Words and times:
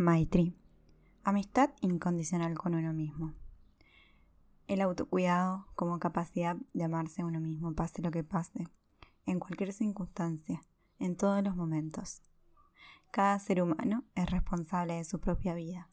Maitri. 0.00 0.56
Amistad 1.24 1.72
incondicional 1.82 2.56
con 2.56 2.74
uno 2.74 2.94
mismo. 2.94 3.34
El 4.66 4.80
autocuidado 4.80 5.66
como 5.74 5.98
capacidad 5.98 6.56
de 6.72 6.84
amarse 6.84 7.20
a 7.20 7.26
uno 7.26 7.38
mismo, 7.38 7.74
pase 7.74 8.00
lo 8.00 8.10
que 8.10 8.24
pase, 8.24 8.66
en 9.26 9.38
cualquier 9.38 9.74
circunstancia, 9.74 10.62
en 10.98 11.18
todos 11.18 11.44
los 11.44 11.54
momentos. 11.54 12.22
Cada 13.10 13.38
ser 13.40 13.60
humano 13.60 14.04
es 14.14 14.30
responsable 14.30 14.94
de 14.94 15.04
su 15.04 15.20
propia 15.20 15.52
vida. 15.52 15.86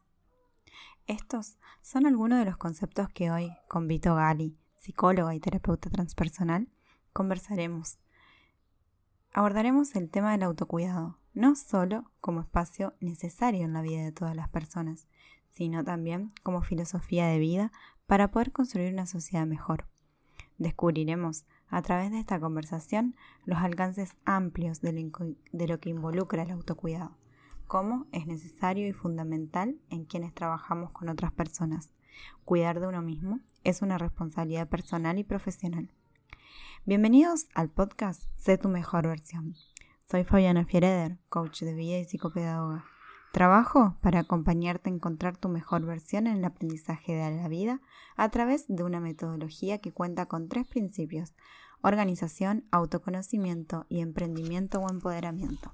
Estos 1.06 1.58
son 1.82 2.06
algunos 2.06 2.40
de 2.40 2.46
los 2.46 2.56
conceptos 2.56 3.10
que 3.10 3.30
hoy, 3.30 3.52
con 3.68 3.90
Vito 3.90 4.16
Gali, 4.16 4.58
psicóloga 4.78 5.36
y 5.36 5.42
terapeuta 5.42 5.90
transpersonal, 5.90 6.70
conversaremos. 7.12 8.00
Abordaremos 9.34 9.98
el 9.98 10.10
tema 10.10 10.32
del 10.32 10.44
autocuidado, 10.44 11.20
no 11.38 11.56
solo 11.56 12.04
como 12.20 12.42
espacio 12.42 12.96
necesario 13.00 13.64
en 13.64 13.72
la 13.72 13.84
vida 13.84 14.04
de 14.04 14.12
todas 14.12 14.36
las 14.36 14.50
personas, 14.50 15.08
sino 15.52 15.84
también 15.84 16.32
como 16.42 16.64
filosofía 16.64 17.28
de 17.28 17.38
vida 17.38 17.72
para 18.08 18.32
poder 18.32 18.52
construir 18.52 18.92
una 18.92 19.06
sociedad 19.06 19.46
mejor. 19.46 19.86
Descubriremos 20.58 21.46
a 21.68 21.84
través 21.84 22.10
de 22.10 22.20
esta 22.20 22.40
conversación 22.40 23.16
los 23.46 23.60
alcances 23.60 24.16
amplios 24.26 24.82
de 24.82 24.94
lo, 25.68 25.80
que 25.80 25.90
involucra 25.92 26.42
el 26.42 26.50
autocuidado, 26.50 27.16
cómo 27.68 28.08
es 28.12 28.26
necesario 28.26 28.88
y 28.88 28.94
fundamental 28.94 29.78
en 29.92 30.06
quienes 30.06 30.34
trabajamos 30.34 30.90
con 30.90 31.08
otras 31.08 31.32
personas. 31.32 31.92
Cuidar 32.46 32.80
de 32.80 32.88
uno 32.88 33.04
mismo 33.04 33.42
es 33.64 33.84
una 33.84 34.00
responsabilidad 34.00 34.68
personal 34.70 35.20
y 35.20 35.24
profesional. 35.24 35.92
Bienvenidos 36.86 37.46
al 37.54 37.70
podcast 37.70 38.24
Sé 38.38 38.58
tu 38.58 38.70
mejor 38.70 39.06
versión. 39.06 39.54
Soy 40.10 40.24
Fabiana 40.24 40.64
Fiereder, 40.64 41.18
coach 41.28 41.64
de 41.64 41.74
vida 41.74 41.98
y 41.98 42.06
psicopedagoga. 42.06 42.86
Trabajo 43.34 43.98
para 44.02 44.20
acompañarte 44.20 44.90
a 44.90 44.94
encontrar 44.94 45.36
tu 45.36 45.50
mejor 45.50 45.86
versión 45.86 46.28
en 46.28 46.38
el 46.38 46.46
aprendizaje 46.46 47.14
de 47.14 47.36
la 47.36 47.50
vida 47.50 47.82
a 48.16 48.30
través 48.30 48.70
de 48.70 48.84
una 48.84 49.02
metodología 49.02 49.80
que 49.80 49.92
cuenta 49.92 50.26
con 50.26 50.48
tres 50.48 50.66
principios, 50.66 51.36
organización, 51.82 52.64
autoconocimiento 52.72 53.86
y 53.90 54.00
emprendimiento 54.00 54.80
o 54.80 54.90
empoderamiento. 54.90 55.74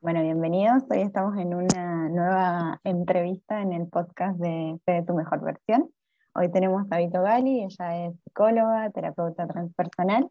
Bueno, 0.00 0.22
bienvenidos. 0.22 0.84
Hoy 0.88 1.02
estamos 1.02 1.36
en 1.36 1.52
una 1.52 2.08
nueva 2.08 2.80
entrevista 2.82 3.60
en 3.60 3.74
el 3.74 3.88
podcast 3.88 4.38
de 4.38 4.80
de 4.86 5.02
tu 5.02 5.12
mejor 5.12 5.42
versión. 5.42 5.90
Hoy 6.38 6.50
tenemos 6.50 6.86
a 6.90 6.98
Vito 6.98 7.22
Gali, 7.22 7.62
ella 7.64 8.06
es 8.06 8.14
psicóloga, 8.24 8.90
terapeuta 8.90 9.46
transpersonal, 9.46 10.30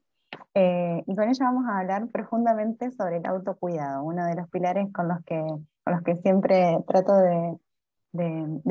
eh, 0.53 1.03
y 1.07 1.15
con 1.15 1.27
ella 1.27 1.45
vamos 1.45 1.65
a 1.67 1.79
hablar 1.79 2.07
profundamente 2.09 2.91
sobre 2.91 3.17
el 3.17 3.25
autocuidado, 3.25 4.03
uno 4.03 4.23
de 4.27 4.35
los 4.35 4.47
pilares 4.49 4.93
con 4.93 5.07
los 5.07 5.17
que, 5.23 6.15
siempre 6.17 6.77
trato 6.87 7.17
de, 7.17 7.57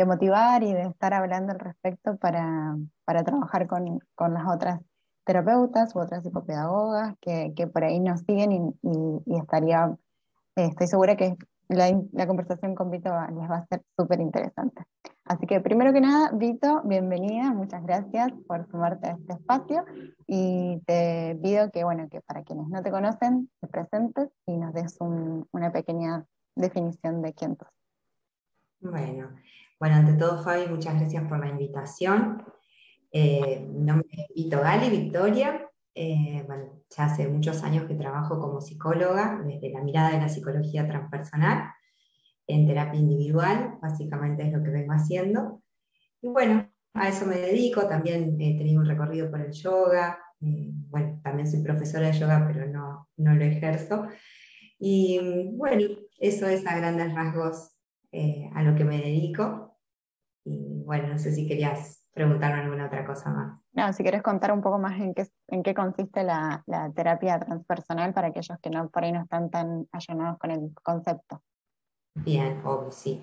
motivar 0.06 0.62
y 0.62 0.74
de 0.74 0.82
estar 0.82 1.12
hablando 1.12 1.52
al 1.52 1.58
respecto 1.58 2.16
para, 2.18 2.76
trabajar 3.04 3.66
con, 3.66 3.98
con, 4.14 4.32
las 4.32 4.46
otras 4.46 4.80
terapeutas 5.24 5.92
u 5.96 6.00
otras 6.00 6.22
psicopedagogas 6.22 7.16
que, 7.20 7.68
por 7.72 7.82
ahí 7.82 7.98
nos 7.98 8.20
siguen 8.20 8.52
y, 8.52 8.60
y, 9.26 9.38
estaría, 9.40 9.92
eh, 10.54 10.66
estoy 10.66 10.86
segura 10.86 11.16
que 11.16 11.36
la 11.68 12.26
conversación 12.28 12.76
con 12.76 12.92
Vito 12.92 13.10
les 13.10 13.50
va 13.50 13.56
a 13.56 13.66
ser 13.66 13.82
súper 13.96 14.20
interesante. 14.20 14.84
Así 15.24 15.46
que 15.46 15.58
primero 15.60 15.90
que 15.94 16.02
nada, 16.02 16.30
Vito, 16.34 16.82
bienvenida, 16.84 17.50
muchas 17.54 17.82
gracias 17.82 18.30
por 18.46 18.68
sumarte 18.70 19.08
a 19.08 19.12
este 19.12 19.32
espacio 19.32 19.86
y 20.26 20.80
te 20.84 21.38
pido 21.42 21.70
que, 21.70 21.82
bueno, 21.82 22.06
que 22.10 22.20
para 22.20 22.42
quienes 22.42 22.68
no 22.68 22.82
te 22.82 22.90
conocen, 22.90 23.48
te 23.58 23.66
presentes 23.68 24.28
y 24.44 24.58
nos 24.58 24.74
des 24.74 24.98
una 25.00 25.72
pequeña 25.72 26.26
definición 26.54 27.22
de 27.22 27.32
quién 27.32 27.56
sos. 27.56 27.68
Bueno, 28.80 29.30
bueno, 29.80 29.96
ante 29.96 30.12
todo, 30.12 30.42
Fabi, 30.42 30.66
muchas 30.68 30.94
gracias 31.00 31.26
por 31.26 31.38
la 31.38 31.48
invitación. 31.48 32.44
Eh, 33.10 33.66
mi 33.66 33.82
nombre 33.82 34.08
es 34.12 34.26
Vito 34.34 34.60
Gali, 34.60 34.90
Victoria. 34.90 35.70
Eh, 35.94 36.44
bueno, 36.46 36.82
ya 36.90 37.04
hace 37.06 37.28
muchos 37.28 37.62
años 37.62 37.86
que 37.86 37.94
trabajo 37.94 38.38
como 38.38 38.60
psicóloga 38.60 39.40
desde 39.42 39.70
la 39.70 39.80
mirada 39.80 40.10
de 40.10 40.18
la 40.18 40.28
psicología 40.28 40.86
transpersonal 40.86 41.72
en 42.46 42.66
terapia 42.66 43.00
individual, 43.00 43.78
básicamente 43.80 44.42
es 44.42 44.52
lo 44.52 44.62
que 44.62 44.70
vengo 44.70 44.92
haciendo. 44.92 45.62
Y 46.20 46.28
bueno, 46.28 46.68
a 46.94 47.08
eso 47.08 47.26
me 47.26 47.36
dedico, 47.36 47.86
también 47.88 48.40
he 48.40 48.56
tenido 48.56 48.80
un 48.80 48.86
recorrido 48.86 49.30
por 49.30 49.40
el 49.40 49.52
yoga, 49.52 50.18
eh, 50.40 50.70
bueno, 50.90 51.20
también 51.22 51.50
soy 51.50 51.62
profesora 51.62 52.08
de 52.08 52.18
yoga, 52.18 52.44
pero 52.46 52.66
no, 52.66 53.08
no 53.16 53.34
lo 53.34 53.44
ejerzo. 53.44 54.06
Y 54.78 55.50
bueno, 55.56 55.96
eso 56.18 56.46
es 56.46 56.66
a 56.66 56.76
grandes 56.76 57.14
rasgos 57.14 57.72
eh, 58.12 58.50
a 58.54 58.62
lo 58.62 58.76
que 58.76 58.84
me 58.84 58.98
dedico. 58.98 59.78
Y 60.44 60.82
bueno, 60.84 61.08
no 61.08 61.18
sé 61.18 61.32
si 61.32 61.48
querías 61.48 62.06
preguntarme 62.12 62.60
alguna 62.60 62.86
otra 62.86 63.04
cosa 63.04 63.30
más. 63.30 63.60
No, 63.72 63.92
si 63.92 64.02
quieres 64.02 64.22
contar 64.22 64.52
un 64.52 64.60
poco 64.60 64.78
más 64.78 65.00
en 65.00 65.14
qué, 65.14 65.26
en 65.48 65.62
qué 65.62 65.74
consiste 65.74 66.22
la, 66.22 66.62
la 66.66 66.92
terapia 66.92 67.40
transpersonal 67.40 68.12
para 68.14 68.28
aquellos 68.28 68.58
que 68.60 68.70
no, 68.70 68.88
por 68.88 69.04
ahí 69.04 69.12
no 69.12 69.22
están 69.22 69.50
tan 69.50 69.88
allanados 69.90 70.38
con 70.38 70.50
el 70.50 70.70
concepto. 70.82 71.42
Bien, 72.14 72.60
obvio, 72.64 72.92
sí. 72.92 73.22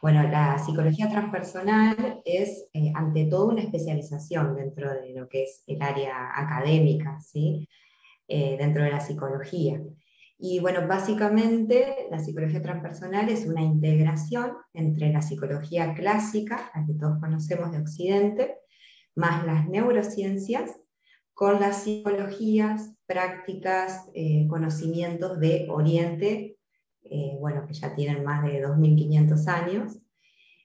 Bueno, 0.00 0.22
la 0.22 0.58
psicología 0.58 1.08
transpersonal 1.10 2.22
es 2.24 2.68
eh, 2.72 2.92
ante 2.94 3.24
todo 3.26 3.48
una 3.48 3.62
especialización 3.62 4.54
dentro 4.54 4.92
de 4.92 5.12
lo 5.12 5.28
que 5.28 5.42
es 5.42 5.64
el 5.66 5.82
área 5.82 6.30
académica, 6.36 7.18
¿sí? 7.20 7.68
Eh, 8.28 8.56
dentro 8.58 8.84
de 8.84 8.90
la 8.92 9.00
psicología. 9.00 9.82
Y 10.38 10.60
bueno, 10.60 10.86
básicamente 10.86 12.06
la 12.12 12.20
psicología 12.20 12.62
transpersonal 12.62 13.28
es 13.28 13.44
una 13.44 13.62
integración 13.62 14.52
entre 14.72 15.12
la 15.12 15.20
psicología 15.20 15.94
clásica, 15.94 16.70
la 16.74 16.86
que 16.86 16.94
todos 16.94 17.18
conocemos 17.18 17.72
de 17.72 17.78
Occidente, 17.78 18.58
más 19.16 19.44
las 19.44 19.66
neurociencias, 19.68 20.78
con 21.34 21.58
las 21.60 21.82
psicologías, 21.82 22.94
prácticas, 23.06 24.08
eh, 24.14 24.46
conocimientos 24.48 25.40
de 25.40 25.66
Oriente 25.68 26.57
eh, 27.10 27.36
bueno, 27.40 27.66
que 27.66 27.74
ya 27.74 27.94
tienen 27.94 28.24
más 28.24 28.44
de 28.44 28.64
2.500 28.64 29.46
años, 29.48 29.98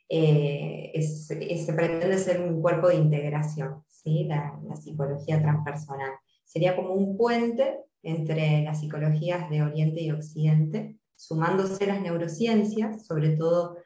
eh, 0.10 1.02
se 1.02 1.74
pretende 1.74 2.18
ser 2.18 2.42
un 2.42 2.62
cuerpo 2.62 2.90
de 2.90 2.96
integración, 2.96 3.84
¿sí? 3.88 4.26
la, 4.26 4.60
psicología 4.76 5.42
transpersonal. 5.42 6.12
Sería 6.44 6.76
como 6.76 6.94
un 6.94 7.18
puente 7.18 7.80
entre 8.04 8.64
las 8.64 8.80
psicologías 8.80 9.50
de 9.50 9.64
Oriente 9.64 10.02
y 10.02 10.12
Occidente, 10.12 10.98
sumándose 11.16 11.88
las 11.88 12.02
neurociencias, 12.02 13.06
sobre 13.06 13.30
todo 13.38 13.78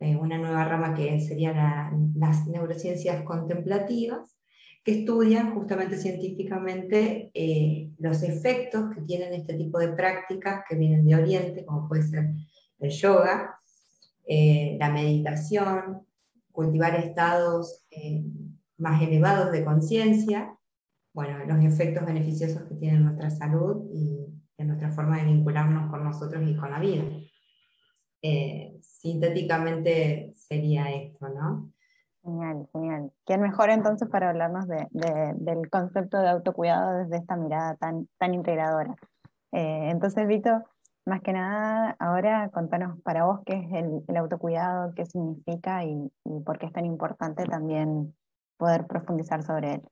eh, 0.00 0.16
una 0.16 0.38
nueva 0.38 0.64
rama 0.64 0.94
que 0.94 1.20
serían 1.20 2.12
las 2.16 2.46
neurociencias 2.46 3.22
contemplativas, 3.22 4.39
que 4.82 5.00
estudian 5.00 5.54
justamente 5.54 5.98
científicamente 5.98 7.30
eh, 7.34 7.90
los 7.98 8.22
efectos 8.22 8.90
que 8.94 9.02
tienen 9.02 9.34
este 9.34 9.54
tipo 9.54 9.78
de 9.78 9.92
prácticas 9.92 10.64
que 10.68 10.76
vienen 10.76 11.04
de 11.04 11.16
Oriente, 11.16 11.64
como 11.66 11.86
puede 11.86 12.02
ser 12.04 12.30
el 12.78 12.90
yoga, 12.90 13.58
eh, 14.26 14.76
la 14.80 14.90
meditación, 14.90 16.06
cultivar 16.50 16.94
estados 16.94 17.84
eh, 17.90 18.24
más 18.78 19.02
elevados 19.02 19.52
de 19.52 19.64
conciencia, 19.64 20.56
bueno, 21.12 21.44
los 21.44 21.64
efectos 21.64 22.06
beneficiosos 22.06 22.62
que 22.62 22.76
tiene 22.76 23.00
nuestra 23.00 23.30
salud 23.30 23.90
y 23.92 24.26
en 24.56 24.68
nuestra 24.68 24.90
forma 24.92 25.18
de 25.18 25.24
vincularnos 25.24 25.90
con 25.90 26.04
nosotros 26.04 26.42
y 26.48 26.56
con 26.56 26.70
la 26.70 26.80
vida. 26.80 27.04
sintéticamente 28.80 30.32
sería 30.36 30.90
esto, 30.90 31.28
¿no? 31.28 31.72
Genial, 32.22 32.68
genial. 32.72 33.12
¿Quién 33.24 33.40
mejor 33.40 33.70
entonces 33.70 34.08
para 34.08 34.28
hablarnos 34.28 34.66
del 34.68 35.70
concepto 35.70 36.18
de 36.18 36.28
autocuidado 36.28 36.98
desde 36.98 37.16
esta 37.16 37.36
mirada 37.36 37.76
tan, 37.76 38.08
tan 38.18 38.34
integradora? 38.34 38.94
Eh, 39.52 39.90
entonces, 39.90 40.28
Vito, 40.28 40.62
más 41.06 41.22
que 41.22 41.32
nada, 41.32 41.96
ahora 41.98 42.50
contanos 42.52 43.00
para 43.02 43.24
vos 43.24 43.40
qué 43.46 43.54
es 43.54 44.06
el, 44.06 44.16
autocuidado, 44.16 44.92
qué 44.94 45.06
significa 45.06 45.82
y, 45.84 46.10
por 46.44 46.58
qué 46.58 46.66
es 46.66 46.72
tan 46.72 46.84
importante 46.84 47.44
también 47.44 48.14
poder 48.58 48.86
profundizar 48.86 49.42
sobre 49.42 49.74
él. 49.74 49.82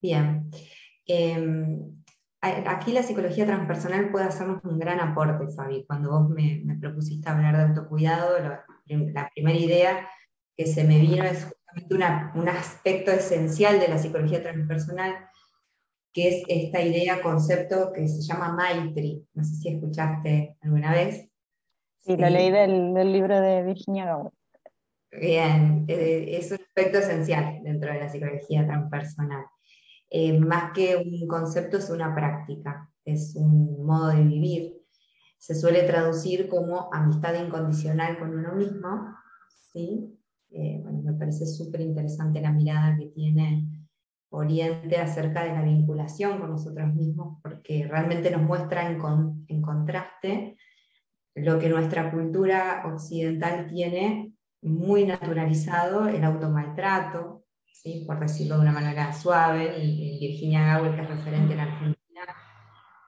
Bien. 0.00 0.50
Em, 1.04 1.96
aquí 2.40 2.92
la 2.92 3.02
psicología 3.02 3.44
transpersonal 3.44 4.10
puede 4.12 4.26
hacernos 4.26 4.64
un 4.64 4.78
gran 4.78 5.00
aporte, 5.00 5.48
Fabi. 5.52 5.84
Cuando 5.84 6.10
vos 6.12 6.30
me, 6.30 6.62
propusiste 6.80 7.28
hablar 7.28 7.56
de 7.56 7.62
autocuidado, 7.64 8.38
la 8.38 9.30
primera 9.34 9.58
idea 9.58 10.06
que 10.56 10.66
se 10.66 10.84
me 10.84 10.98
vino 10.98 11.24
es 11.24 11.44
justamente 11.44 11.94
un 12.38 12.48
aspecto 12.48 13.10
esencial 13.10 13.80
de 13.80 13.88
la 13.88 13.98
psicología 13.98 14.42
transpersonal, 14.42 15.14
que 16.12 16.28
es 16.28 16.44
esta 16.48 16.82
idea, 16.82 17.22
concepto 17.22 17.92
que 17.92 18.06
se 18.06 18.20
llama 18.22 18.52
Maitri. 18.52 19.26
No 19.34 19.44
sé 19.44 19.54
si 19.56 19.68
escuchaste 19.70 20.56
alguna 20.60 20.92
vez. 20.92 21.28
Sí, 22.00 22.16
lo 22.16 22.28
leí 22.28 22.50
del, 22.50 23.12
libro 23.12 23.40
de 23.40 23.62
Virginia 23.62 24.12
Gowell. 24.12 24.32
Bien, 25.12 25.84
eh, 25.88 26.36
es 26.38 26.50
un 26.50 26.58
aspecto 26.60 26.98
esencial 26.98 27.60
dentro 27.62 27.92
de 27.92 28.00
la 28.00 28.08
psicología 28.08 28.66
transpersonal. 28.66 29.44
eh, 30.10 30.38
más 30.38 30.72
que 30.72 30.96
un 30.96 31.26
concepto 31.26 31.78
es 31.78 31.88
una 31.88 32.14
práctica, 32.14 32.90
es 33.04 33.34
un 33.34 33.84
modo 33.86 34.08
de 34.08 34.22
vivir. 34.22 34.82
Se 35.38 35.54
suele 35.54 35.84
traducir 35.84 36.48
como 36.48 36.92
amistad 36.92 37.34
incondicional 37.34 38.18
con 38.18 38.36
uno 38.38 38.52
mismo, 38.54 39.14
¿sí? 39.72 40.21
Eh, 40.54 40.82
me 41.04 41.12
parece 41.14 41.46
súper 41.46 41.80
interesante 41.80 42.40
la 42.40 42.52
mirada 42.52 42.96
que 42.96 43.06
tiene 43.06 43.68
Oriente 44.34 44.96
acerca 44.96 45.44
de 45.44 45.52
la 45.52 45.62
vinculación 45.62 46.38
con 46.38 46.50
nosotros 46.50 46.94
mismos, 46.94 47.38
porque 47.42 47.86
realmente 47.86 48.30
nos 48.30 48.40
muestra 48.40 48.90
en, 48.90 48.98
en 49.46 49.60
contraste 49.60 50.56
lo 51.34 51.58
que 51.58 51.68
nuestra 51.68 52.10
cultura 52.10 52.82
occidental 52.86 53.66
tiene 53.68 54.32
muy 54.62 55.04
naturalizado, 55.04 56.08
el 56.08 56.24
automaltrato, 56.24 57.44
¿sí? 57.66 58.04
por 58.06 58.20
decirlo 58.20 58.56
de 58.56 58.62
una 58.62 58.72
manera 58.72 59.12
suave, 59.12 59.76
Virginia 60.20 60.78
Gowell, 60.78 60.94
que 60.94 61.02
es 61.02 61.08
referente 61.08 61.52
en 61.54 61.60
Argentina 61.60 61.96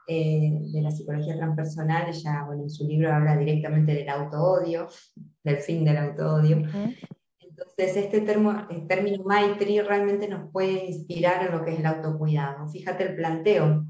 eh, 0.07 0.51
de 0.73 0.83
la 0.83 0.91
psicología 0.91 1.37
transpersonal, 1.37 2.09
ella 2.09 2.45
bueno, 2.47 2.65
en 2.65 2.71
su 2.71 2.87
libro 2.87 3.11
habla 3.11 3.37
directamente 3.37 3.95
del 3.95 4.09
auto-odio, 4.09 4.89
del 5.43 5.57
fin 5.59 5.85
del 5.85 5.97
auto-odio. 5.97 6.63
Entonces, 7.57 7.97
este 7.97 8.17
el 8.19 8.87
término 8.89 9.23
Maitri 9.25 9.81
realmente 9.81 10.27
nos 10.27 10.51
puede 10.51 10.87
inspirar 10.87 11.47
en 11.47 11.53
lo 11.57 11.65
que 11.65 11.73
es 11.73 11.79
el 11.79 11.87
autocuidado. 11.87 12.69
Fíjate 12.69 13.05
el 13.05 13.15
planteo, 13.15 13.87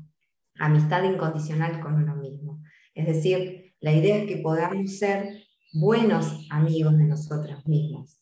amistad 0.59 1.03
incondicional 1.05 1.81
con 1.81 1.95
uno 1.95 2.15
mismo. 2.17 2.61
Es 2.95 3.07
decir, 3.07 3.75
la 3.81 3.95
idea 3.95 4.17
es 4.17 4.27
que 4.27 4.37
podamos 4.37 4.99
ser 4.99 5.45
buenos 5.73 6.47
amigos 6.51 6.99
de 6.99 7.05
nosotros 7.05 7.67
mismos. 7.67 8.21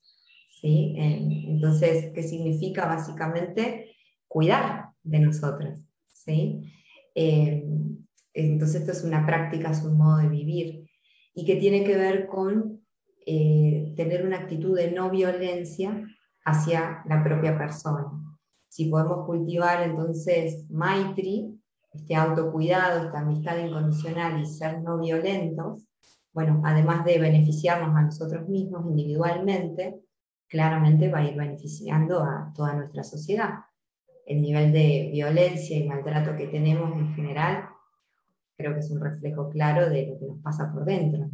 ¿sí? 0.60 0.94
Entonces, 0.96 2.12
¿qué 2.14 2.22
significa 2.22 2.86
básicamente? 2.86 3.96
Cuidar 4.28 4.90
de 5.02 5.18
nosotros. 5.18 5.80
¿sí? 6.12 6.72
Eh, 7.16 7.64
entonces, 8.32 8.82
esto 8.82 8.92
es 8.92 9.02
una 9.02 9.26
práctica, 9.26 9.72
es 9.72 9.82
un 9.82 9.96
modo 9.96 10.18
de 10.18 10.28
vivir 10.28 10.88
y 11.34 11.44
que 11.44 11.56
tiene 11.56 11.82
que 11.82 11.96
ver 11.96 12.26
con 12.28 12.81
eh, 13.26 13.92
tener 13.96 14.26
una 14.26 14.38
actitud 14.38 14.76
de 14.76 14.90
no 14.90 15.10
violencia 15.10 16.06
hacia 16.44 17.02
la 17.06 17.22
propia 17.22 17.56
persona. 17.56 18.06
Si 18.68 18.86
podemos 18.86 19.26
cultivar 19.26 19.82
entonces 19.82 20.68
Maitri, 20.70 21.58
este 21.92 22.16
autocuidado, 22.16 23.06
esta 23.06 23.20
amistad 23.20 23.58
incondicional 23.58 24.40
y 24.40 24.46
ser 24.46 24.80
no 24.82 24.98
violentos, 24.98 25.86
bueno, 26.32 26.62
además 26.64 27.04
de 27.04 27.18
beneficiarnos 27.18 27.94
a 27.94 28.02
nosotros 28.02 28.48
mismos 28.48 28.86
individualmente, 28.86 30.00
claramente 30.48 31.10
va 31.10 31.18
a 31.18 31.24
ir 31.24 31.36
beneficiando 31.36 32.22
a 32.22 32.52
toda 32.54 32.74
nuestra 32.74 33.04
sociedad. 33.04 33.50
El 34.26 34.40
nivel 34.40 34.72
de 34.72 35.10
violencia 35.12 35.76
y 35.76 35.86
maltrato 35.86 36.34
que 36.36 36.46
tenemos 36.46 36.96
en 36.98 37.14
general 37.14 37.68
creo 38.56 38.74
que 38.74 38.80
es 38.80 38.90
un 38.90 39.00
reflejo 39.00 39.48
claro 39.50 39.90
de 39.90 40.06
lo 40.06 40.18
que 40.18 40.26
nos 40.26 40.38
pasa 40.38 40.72
por 40.72 40.84
dentro. 40.84 41.28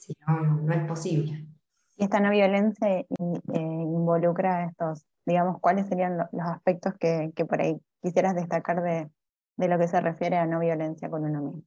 Si 0.00 0.16
no, 0.26 0.40
no 0.62 0.72
es 0.72 0.88
posible. 0.88 1.46
Y 1.96 2.04
esta 2.04 2.18
no 2.18 2.30
violencia 2.30 2.88
eh, 2.88 3.06
involucra 3.52 4.64
estos, 4.64 5.04
digamos, 5.26 5.60
¿cuáles 5.60 5.86
serían 5.86 6.16
los 6.16 6.46
aspectos 6.46 6.94
que, 6.98 7.32
por 7.46 7.60
ahí 7.60 7.78
quisieras 8.00 8.34
destacar 8.34 8.82
de, 8.82 9.10
lo 9.68 9.78
que 9.78 9.86
se 9.86 10.00
refiere 10.00 10.38
a 10.38 10.46
no 10.46 10.58
violencia 10.58 11.10
con 11.10 11.24
uno 11.24 11.42
mismo? 11.42 11.62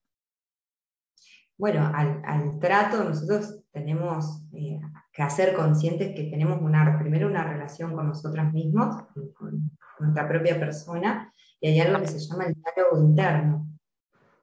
Bueno, 1.55 1.91
al, 1.93 2.57
trato 2.59 3.03
nosotros 3.03 3.61
tenemos 3.71 4.43
eh, 4.53 4.81
que 5.11 5.21
hacer 5.21 5.53
conscientes 5.53 6.15
que 6.15 6.23
tenemos 6.31 6.59
una, 6.59 6.97
primero 6.97 7.27
una 7.27 7.43
relación 7.43 7.95
con 7.95 8.07
nosotros 8.07 8.51
mismos, 8.51 9.03
con 9.35 9.69
nuestra 9.99 10.27
propia 10.27 10.59
persona, 10.59 11.31
y 11.59 11.67
hay 11.67 11.79
algo 11.79 12.01
que 12.01 12.07
se 12.07 12.19
llama 12.19 12.45
el 12.45 12.55
diálogo 12.55 13.07
interno. 13.07 13.67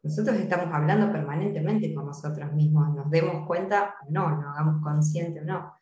Nosotros 0.02 0.36
estamos 0.36 0.74
hablando 0.74 1.12
permanentemente 1.12 1.94
con 1.94 2.06
nosotros 2.06 2.52
mismos, 2.52 2.94
nos 2.94 3.10
demos 3.10 3.46
cuenta 3.46 3.96
o 4.06 4.10
no, 4.10 4.30
nos 4.30 4.46
hagamos 4.46 4.82
consciente 4.82 5.40
o 5.40 5.44
no. 5.44 5.74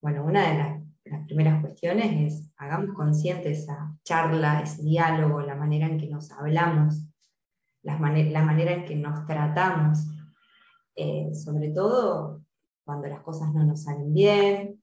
Bueno, 0.00 0.24
una 0.24 0.48
de 0.50 0.58
las, 0.58 0.80
primeras 1.26 1.60
cuestiones 1.60 2.32
es 2.32 2.52
hagamos 2.56 2.94
consciente 2.94 3.50
esa 3.50 3.94
charla, 4.04 4.60
ese 4.60 4.82
diálogo, 4.82 5.40
la 5.40 5.56
manera 5.56 5.86
en 5.86 5.98
que 5.98 6.08
nos 6.08 6.30
hablamos, 6.30 7.06
la, 7.82 7.98
la 7.98 8.42
manera 8.42 8.72
en 8.72 8.84
que 8.84 8.96
nos 8.96 9.26
tratamos, 9.26 10.06
eh, 10.94 11.34
sobre 11.34 11.70
todo 11.70 12.42
cuando 12.84 13.08
las 13.08 13.20
cosas 13.20 13.52
no 13.52 13.64
nos 13.64 13.82
salen 13.82 14.12
bien, 14.14 14.82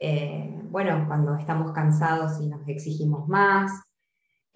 eh, 0.00 0.62
bueno, 0.70 1.04
cuando 1.06 1.34
estamos 1.36 1.72
cansados 1.72 2.40
y 2.40 2.48
nos 2.48 2.66
exigimos 2.68 3.28
más, 3.28 3.72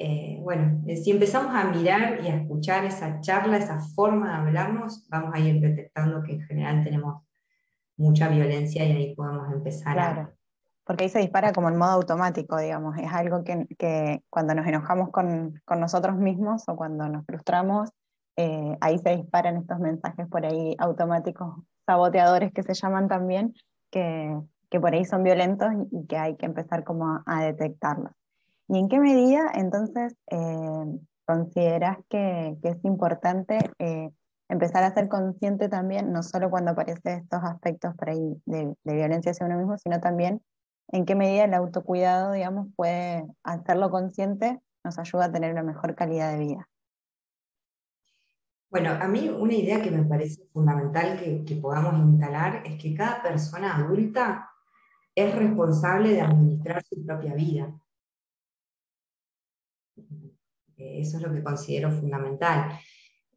eh, 0.04 0.40
bueno, 0.43 0.82
eh, 0.88 0.96
si 0.96 1.12
empezamos 1.12 1.54
a 1.54 1.70
mirar 1.70 2.19
y 2.25 2.26
a 2.26 2.34
escuchar 2.34 2.84
esa 2.84 3.20
charla, 3.20 3.56
esa 3.56 3.78
forma 3.94 4.31
de 4.31 4.34
hablarnos, 4.34 5.06
vamos 5.08 5.31
a 5.32 5.38
ir 5.38 5.60
detectando 5.60 6.25
que 6.25 6.32
en 6.32 6.40
general 6.40 6.82
tenemos 6.82 7.22
mucha 7.96 8.28
violencia 8.28 8.84
y 8.84 8.90
ahí 8.90 9.14
podemos 9.14 9.52
empezar 9.52 9.94
claro. 9.94 10.32
Porque 10.82 11.04
ahí 11.04 11.10
se 11.10 11.20
dispara 11.20 11.52
como 11.52 11.69
en 11.69 11.76
modo 11.76 11.93
automático, 11.93 12.58
digamos. 12.58 12.99
Es 12.99 13.12
algo 13.12 13.44
que, 13.44 14.25
cuando 14.28 14.56
nos 14.56 14.66
enojamos 14.66 15.10
con, 15.10 15.62
nosotros 15.78 16.16
mismos 16.16 16.64
o 16.66 16.75
cuando 16.75 17.08
nos 17.08 17.25
frustramos, 17.25 17.90
eh, 18.37 18.76
ahí 18.81 18.98
se 18.98 19.16
disparan 19.16 19.58
estos 19.58 19.78
mensajes 19.78 20.26
por 20.26 20.44
ahí 20.44 20.75
automáticos, 20.81 21.62
saboteadores 21.87 22.52
que 22.52 22.64
se 22.64 22.75
llaman 22.75 23.06
también, 23.06 23.55
que, 23.93 24.37
por 24.81 24.93
ahí 24.93 25.05
son 25.05 25.22
violentos 25.22 25.69
y 25.93 26.08
que 26.08 26.16
hay 26.16 26.37
que 26.37 26.46
empezar 26.46 26.82
como 26.82 27.22
a 27.25 27.44
detectarlos. 27.44 28.10
¿Y 28.72 28.78
en 28.78 28.88
qué 28.88 28.98
medida 28.98 29.52
entonces 29.54 30.16
eh, 30.30 30.98
consideras 31.26 31.98
que, 32.08 32.56
es 32.62 32.84
importante 32.84 33.58
eh, 33.78 34.08
empezar 34.48 34.82
a 34.82 34.94
ser 34.94 35.10
consciente 35.10 35.69
también, 35.69 36.10
no 36.10 36.22
solo 36.22 36.48
cuando 36.48 36.70
aparecen 36.70 37.19
estos 37.19 37.40
aspectos 37.44 37.94
por 37.94 38.08
ahí 38.08 38.34
de, 38.46 38.74
violencia 38.84 39.32
hacia 39.32 39.44
uno 39.44 39.58
mismo, 39.58 39.76
sino 39.76 40.00
también 40.00 40.40
en 40.88 41.04
qué 41.04 41.14
medida 41.14 41.44
el 41.44 41.52
autocuidado, 41.52 42.32
digamos, 42.32 42.69
puede 42.74 43.26
hacerlo 43.44 43.90
consciente, 43.90 44.58
nos 44.84 44.98
ayuda 44.98 45.26
a 45.26 45.32
tener 45.32 45.52
una 45.52 45.64
mejor 45.64 45.94
calidad 45.94 46.32
de 46.32 46.38
vida? 46.38 46.69
Bueno, 48.70 48.92
a 48.98 49.06
mí 49.06 49.28
una 49.28 49.52
idea 49.52 49.82
que 49.82 49.90
me 49.90 50.04
parece 50.04 50.48
fundamental 50.50 51.19
que, 51.19 51.44
que 51.44 51.56
podamos 51.56 52.00
instalar 52.08 52.62
es 52.64 52.80
que 52.80 52.94
cada 52.94 53.22
persona 53.22 53.76
adulta 53.76 54.48
es 55.14 55.34
responsable 55.34 56.14
de 56.14 56.22
administrar 56.22 56.82
su 56.84 57.04
propia 57.04 57.34
vida. 57.34 57.70
Eso 61.00 61.17
es 61.17 61.23
lo 61.23 61.32
que 61.32 61.43
considero 61.43 61.90
fundamental. 61.90 62.79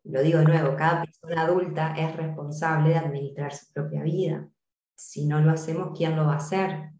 Lo 0.03 0.21
digo 0.21 0.39
de 0.39 0.45
nuevo, 0.45 0.75
cada 0.75 1.03
persona 1.03 1.41
adulta 1.41 1.93
es 1.95 2.15
responsable 2.15 2.89
de 2.89 2.97
administrar 2.97 3.53
su 3.53 3.71
propia 3.73 4.03
vida. 4.03 4.47
Si 4.95 5.25
no 5.25 5.41
lo 5.41 5.51
hacemos, 5.51 5.97
¿quién 5.97 6.15
lo 6.15 6.25
va 6.25 6.33
a 6.33 6.37
hacer? 6.37 6.91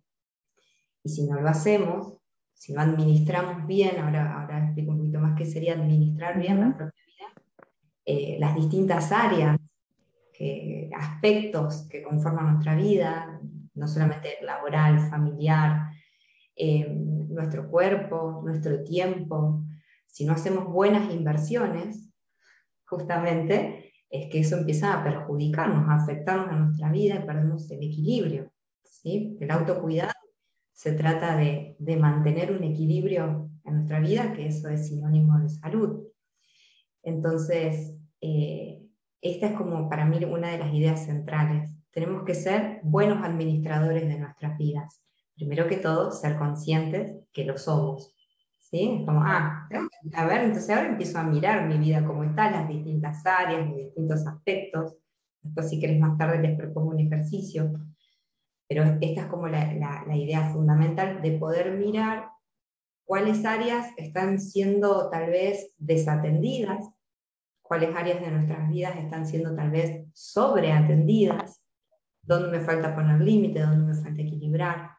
Y 1.03 1.09
si 1.09 1.27
no 1.27 1.39
lo 1.39 1.47
hacemos, 1.47 2.17
si 2.53 2.73
no 2.73 2.81
administramos 2.81 3.67
bien, 3.67 3.99
ahora, 3.99 4.41
ahora 4.41 4.65
explico 4.65 4.91
un 4.91 4.97
poquito 4.97 5.19
más 5.19 5.37
qué 5.37 5.45
sería 5.45 5.73
administrar 5.73 6.39
bien 6.39 6.59
la 6.59 6.75
propia 6.75 7.03
vida, 7.05 7.43
eh, 8.05 8.37
las 8.39 8.55
distintas 8.55 9.11
áreas, 9.11 9.57
aspectos 10.95 11.87
que 11.89 12.03
conforman 12.03 12.53
nuestra 12.53 12.75
vida, 12.75 13.39
no 13.73 13.87
solamente 13.87 14.37
laboral, 14.41 14.99
familiar, 15.09 15.89
eh, 16.55 16.87
nuestro 16.89 17.69
cuerpo, 17.69 18.41
nuestro 18.43 18.83
tiempo, 18.83 19.64
si 20.15 20.23
no 20.23 20.31
hacemos 20.31 20.71
buenas 20.71 21.13
inversiones, 21.13 22.09
justamente 22.85 23.91
es 24.09 24.31
que 24.31 24.39
eso 24.39 24.55
empieza 24.55 24.93
a 24.93 25.03
perjudicarnos, 25.03 25.89
a 25.89 25.95
afectarnos 25.95 26.47
a 26.47 26.55
nuestra 26.55 26.89
vida 26.89 27.15
y 27.15 27.25
perdemos 27.25 27.69
el 27.69 27.83
equilibrio. 27.83 28.49
¿sí? 28.81 29.35
El 29.41 29.51
autocuidado 29.51 30.13
se 30.71 30.93
trata 30.93 31.35
de, 31.35 31.75
mantener 31.99 32.53
un 32.53 32.63
equilibrio 32.63 33.51
en 33.65 33.73
nuestra 33.73 33.99
vida, 33.99 34.31
que 34.31 34.47
eso 34.47 34.69
es 34.69 34.87
sinónimo 34.87 35.37
de 35.37 35.49
salud. 35.49 36.07
Entonces, 37.03 37.93
eh, 38.21 38.85
esta 39.19 39.47
es 39.47 39.57
como 39.57 39.89
para 39.89 40.05
mí 40.05 40.23
una 40.23 40.49
de 40.49 40.59
las 40.59 40.73
ideas 40.73 41.05
centrales. 41.05 41.75
Tenemos 41.91 42.23
que 42.23 42.35
ser 42.35 42.79
buenos 42.83 43.21
administradores 43.21 44.07
de 44.07 44.17
nuestras 44.17 44.57
vidas. 44.57 45.03
Primero 45.35 45.67
que 45.67 45.75
todo, 45.75 46.13
ser 46.13 46.37
conscientes 46.37 47.17
que 47.33 47.43
lo 47.43 47.57
somos. 47.57 48.14
¿Sí? 48.75 49.03
Como, 49.05 49.21
ah, 49.23 49.69
a 50.13 50.25
ver, 50.25 50.43
entonces 50.43 50.69
ahora 50.69 50.89
empiezo 50.89 51.17
a 51.17 51.23
mirar 51.23 51.65
mi 51.65 51.77
vida 51.77 52.05
cómo 52.05 52.25
está, 52.25 52.51
las 52.51 52.67
distintas 52.67 53.25
áreas, 53.25 53.69
los 53.69 53.77
distintos 53.77 54.27
aspectos. 54.27 54.97
Después, 55.41 55.69
si 55.69 55.79
querés 55.79 55.99
más 55.99 56.17
tarde, 56.17 56.41
les 56.41 56.57
propongo 56.57 56.89
un 56.89 56.99
ejercicio. 56.99 57.71
Pero 58.67 58.83
esta 58.99 59.21
es 59.21 59.27
como 59.27 59.47
la, 59.47 59.73
la, 60.05 60.15
idea 60.17 60.49
fundamental 60.51 61.21
de 61.21 61.37
poder 61.37 61.71
mirar 61.77 62.29
cuáles 63.05 63.45
áreas 63.45 63.87
están 63.95 64.39
siendo 64.39 65.09
tal 65.09 65.29
vez 65.29 65.73
desatendidas, 65.77 66.89
cuáles 67.61 67.95
áreas 67.95 68.19
de 68.19 68.31
nuestras 68.31 68.69
vidas 68.69 68.97
están 68.97 69.25
siendo 69.25 69.55
tal 69.55 69.69
vez 69.69 70.05
sobreatendidas, 70.13 71.61
dónde 72.23 72.57
me 72.57 72.65
falta 72.65 72.93
poner 72.95 73.21
límite, 73.21 73.61
dónde 73.61 73.93
me 73.93 74.01
falta 74.01 74.21
equilibrar. 74.21 74.91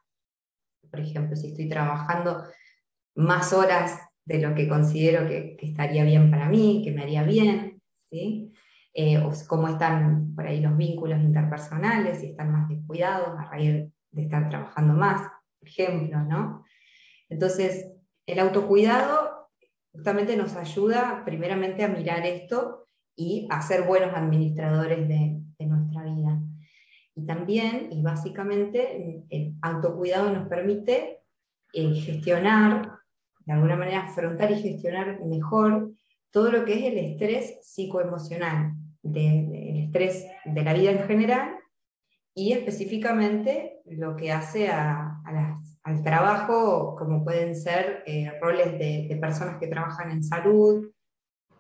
Por 0.89 1.01
ejemplo, 1.01 1.37
si 1.37 1.49
estoy 1.49 1.69
trabajando 1.69 2.45
más 3.17 3.53
horas 3.53 3.99
de 4.25 4.41
lo 4.41 4.55
que 4.55 4.69
considero 4.69 5.27
que, 5.27 5.57
estaría 5.61 6.05
bien 6.05 6.31
para 6.31 6.49
mí, 6.49 6.83
que 6.85 6.93
me 6.93 7.03
haría 7.03 7.23
bien, 7.23 7.81
¿sí? 8.11 8.53
Eh, 8.93 9.19
o 9.19 9.31
cómo 9.47 9.69
están 9.69 10.35
por 10.35 10.47
ahí 10.47 10.61
los 10.61 10.77
vínculos 10.77 11.21
interpersonales, 11.21 12.21
si 12.21 12.29
están 12.29 12.51
más 12.53 12.69
descuidados 12.69 13.39
a 13.39 13.51
raíz 13.51 13.93
de 14.11 14.23
estar 14.23 14.49
trabajando 14.49 14.95
más, 14.95 15.23
por 15.59 15.69
ejemplo, 15.69 16.23
¿no? 16.23 16.65
Entonces, 17.29 17.93
el 18.27 18.39
autocuidado 18.39 19.51
justamente 19.93 20.37
nos 20.37 20.55
ayuda 20.57 21.23
primeramente 21.25 21.85
a 21.85 21.89
mirar 21.89 22.25
esto 22.27 22.89
y 23.15 23.47
a 23.51 23.63
ser 23.63 23.83
buenos 23.83 24.15
administradores 24.15 25.09
de, 25.09 25.43
nuestra 25.59 26.05
vida. 26.05 26.39
Y 27.15 27.25
también, 27.25 27.89
y 27.91 28.03
básicamente, 28.03 29.25
el 29.31 29.55
autocuidado 29.63 30.31
nos 30.31 30.49
permite 30.49 31.23
eh, 31.73 31.95
gestionar 31.95 32.97
de 33.47 33.53
alguna 33.53 33.77
manera 33.77 34.05
afrontar 34.05 34.51
y 34.51 34.61
gestionar 34.61 35.21
mejor 35.25 35.93
todo 36.31 36.51
lo 36.51 36.65
que 36.65 36.75
es 36.75 36.93
el 36.93 36.99
estrés 36.99 37.59
psicoemocional, 37.63 38.75
el 39.03 39.85
estrés 39.85 40.27
de 40.45 40.63
la 40.63 40.75
vida 40.75 40.91
en 40.91 41.07
general 41.07 41.57
y 42.35 42.53
específicamente 42.53 43.81
lo 43.87 44.17
que 44.17 44.33
hace 44.33 44.69
al 44.69 46.03
trabajo, 46.03 46.97
como 46.97 47.25
pueden 47.25 47.55
ser 47.55 48.03
eh, 48.07 48.33
roles 48.41 48.73
de, 48.73 49.07
de, 49.09 49.17
personas 49.17 49.57
que 49.59 49.69
trabajan 49.69 50.11
en 50.11 50.23
salud 50.23 50.91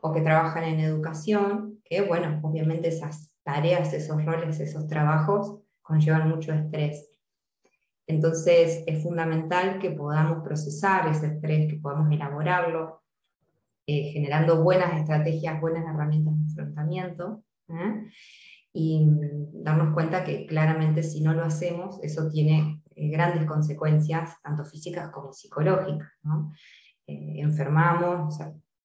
o 0.01 0.13
que 0.13 0.21
trabajan 0.21 0.65
en 0.65 0.81
educación, 0.81 1.81
que 1.85 2.03
bueno, 2.03 2.41
obviamente 2.43 2.89
esas 2.89 3.31
tareas, 3.45 3.93
esos 3.95 4.23
roles, 4.25 4.61
esos 4.61 4.89
trabajos 4.89 5.61
conllevan 5.81 6.29
mucho 6.29 6.53
estrés. 6.53 7.16
Entonces 8.07 8.85
es 8.87 9.03
fundamental 9.03 9.79
que 9.81 9.91
podamos 9.91 10.45
procesar 10.45 11.09
ese 11.09 11.27
estrés, 11.27 11.69
que 11.69 11.79
podamos 11.79 12.11
elaborarlo, 12.13 13.03
eh, 13.87 14.11
generando 14.13 14.63
buenas 14.63 14.99
estrategias, 15.01 15.61
buenas 15.61 15.85
herramientas 15.85 16.35
de 16.37 16.43
enfrentamiento. 16.43 17.43
¿eh? 17.69 18.09
Y 18.73 19.07
darnos 19.55 19.93
cuenta 19.95 20.23
que 20.23 20.47
claramente 20.47 21.03
si 21.03 21.21
no 21.21 21.33
lo 21.33 21.45
hacemos, 21.45 21.99
eso 22.03 22.29
tiene 22.29 22.83
eh, 22.95 23.09
grandes 23.09 23.45
consecuencias, 23.47 24.41
tanto 24.43 24.65
físicas 24.65 25.11
como 25.11 25.33
psicológicas. 25.33 26.09
enfermamos, 27.07 28.39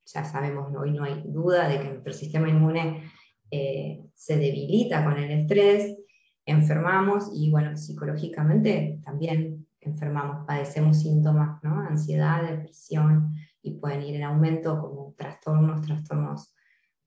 ya 0.05 0.23
sabemos, 0.23 0.75
hoy 0.75 0.91
no 0.91 1.03
hay 1.03 1.23
duda 1.25 1.67
de 1.67 1.79
que 1.79 1.89
nuestro 1.89 2.13
sistema 2.13 2.49
inmune 2.49 3.03
se 4.13 4.37
debilita 4.37 5.03
con 5.03 5.17
el 5.17 5.31
estrés, 5.31 5.97
enfermamos 6.45 7.29
y 7.33 7.51
bueno, 7.51 7.77
psicológicamente 7.77 8.99
también 9.03 9.67
enfermamos, 9.79 10.45
padecemos 10.45 11.01
síntomas, 11.01 11.61
¿no? 11.63 11.79
Ansiedad, 11.79 12.43
depresión 12.43 13.35
y 13.61 13.75
pueden 13.79 14.01
ir 14.03 14.15
en 14.15 14.23
aumento 14.23 14.79
como 14.79 15.13
trastornos, 15.17 15.81
trastornos 15.81 16.53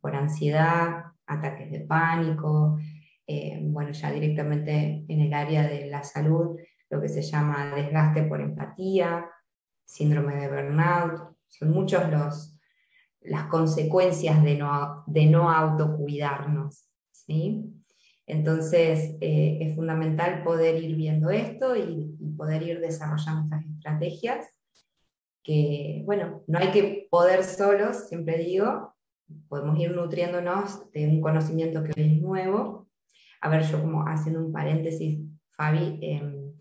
por 0.01 0.15
ansiedad, 0.15 1.05
ataques 1.27 1.71
de 1.71 1.81
pánico, 1.81 2.79
eh, 3.27 3.59
bueno, 3.63 3.93
ya 3.93 4.11
directamente 4.11 5.05
en 5.09 5.21
el 5.21 5.33
área 5.33 5.67
de 5.67 5.87
la 5.87 6.03
salud, 6.03 6.59
lo 6.91 7.01
que 7.01 7.09
se 7.09 7.23
llama 7.23 7.75
desgaste 7.75 8.25
por 8.25 8.41
empatía, 8.41 9.31
síndrome 9.85 10.37
de 10.37 10.49
burnout, 10.49 11.35
son 11.49 11.71
muchos 11.71 12.11
los, 12.11 12.59
las 13.21 13.45
consecuencias 13.45 14.43
de 14.43 14.57
no, 14.57 15.05
de 15.07 15.27
no 15.27 15.51
autocuidarnos, 15.51 16.91
¿sí? 17.11 17.73
Entonces, 18.27 19.17
eh, 19.21 19.59
es 19.61 19.75
fundamental 19.75 20.43
poder 20.43 20.83
ir 20.83 20.97
viendo 20.97 21.31
esto 21.31 21.77
y, 21.77 22.13
poder 22.37 22.63
ir 22.63 22.81
desarrollando 22.81 23.45
estas 23.45 23.65
estrategias, 23.65 24.49
que, 25.43 26.03
bueno, 26.05 26.43
no 26.49 26.59
hay 26.59 26.71
que 26.73 27.07
poder 27.11 27.45
solos, 27.45 28.09
siempre 28.09 28.39
digo, 28.39 28.95
podemos 29.49 29.79
ir 29.79 29.93
nutriéndonos 29.95 30.91
de 30.91 31.07
un 31.07 31.21
conocimiento 31.21 31.85
que 31.85 31.93
es 31.95 32.21
nuevo. 32.21 32.89
A 33.41 33.49
ver, 33.49 33.63
yo 33.63 33.81
como 33.81 34.03
haciendo 34.03 34.45
un 34.45 34.53
paréntesis, 34.53 35.21
Fabi, 35.53 35.99
em, 36.03 36.55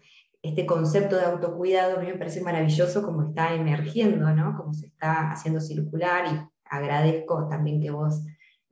este 0.43 0.65
concepto 0.65 1.15
de 1.15 1.23
autocuidado 1.23 1.97
a 1.97 2.01
mí 2.01 2.07
me 2.07 2.17
parece 2.17 2.41
maravilloso 2.41 3.01
como 3.01 3.23
está 3.23 3.55
emergiendo, 3.55 4.29
¿no? 4.35 4.55
Como 4.57 4.73
se 4.73 4.87
está 4.87 5.31
haciendo 5.31 5.61
circular 5.61 6.25
y 6.27 6.39
agradezco 6.65 7.47
también 7.47 7.81
que 7.81 7.91
vos 7.91 8.21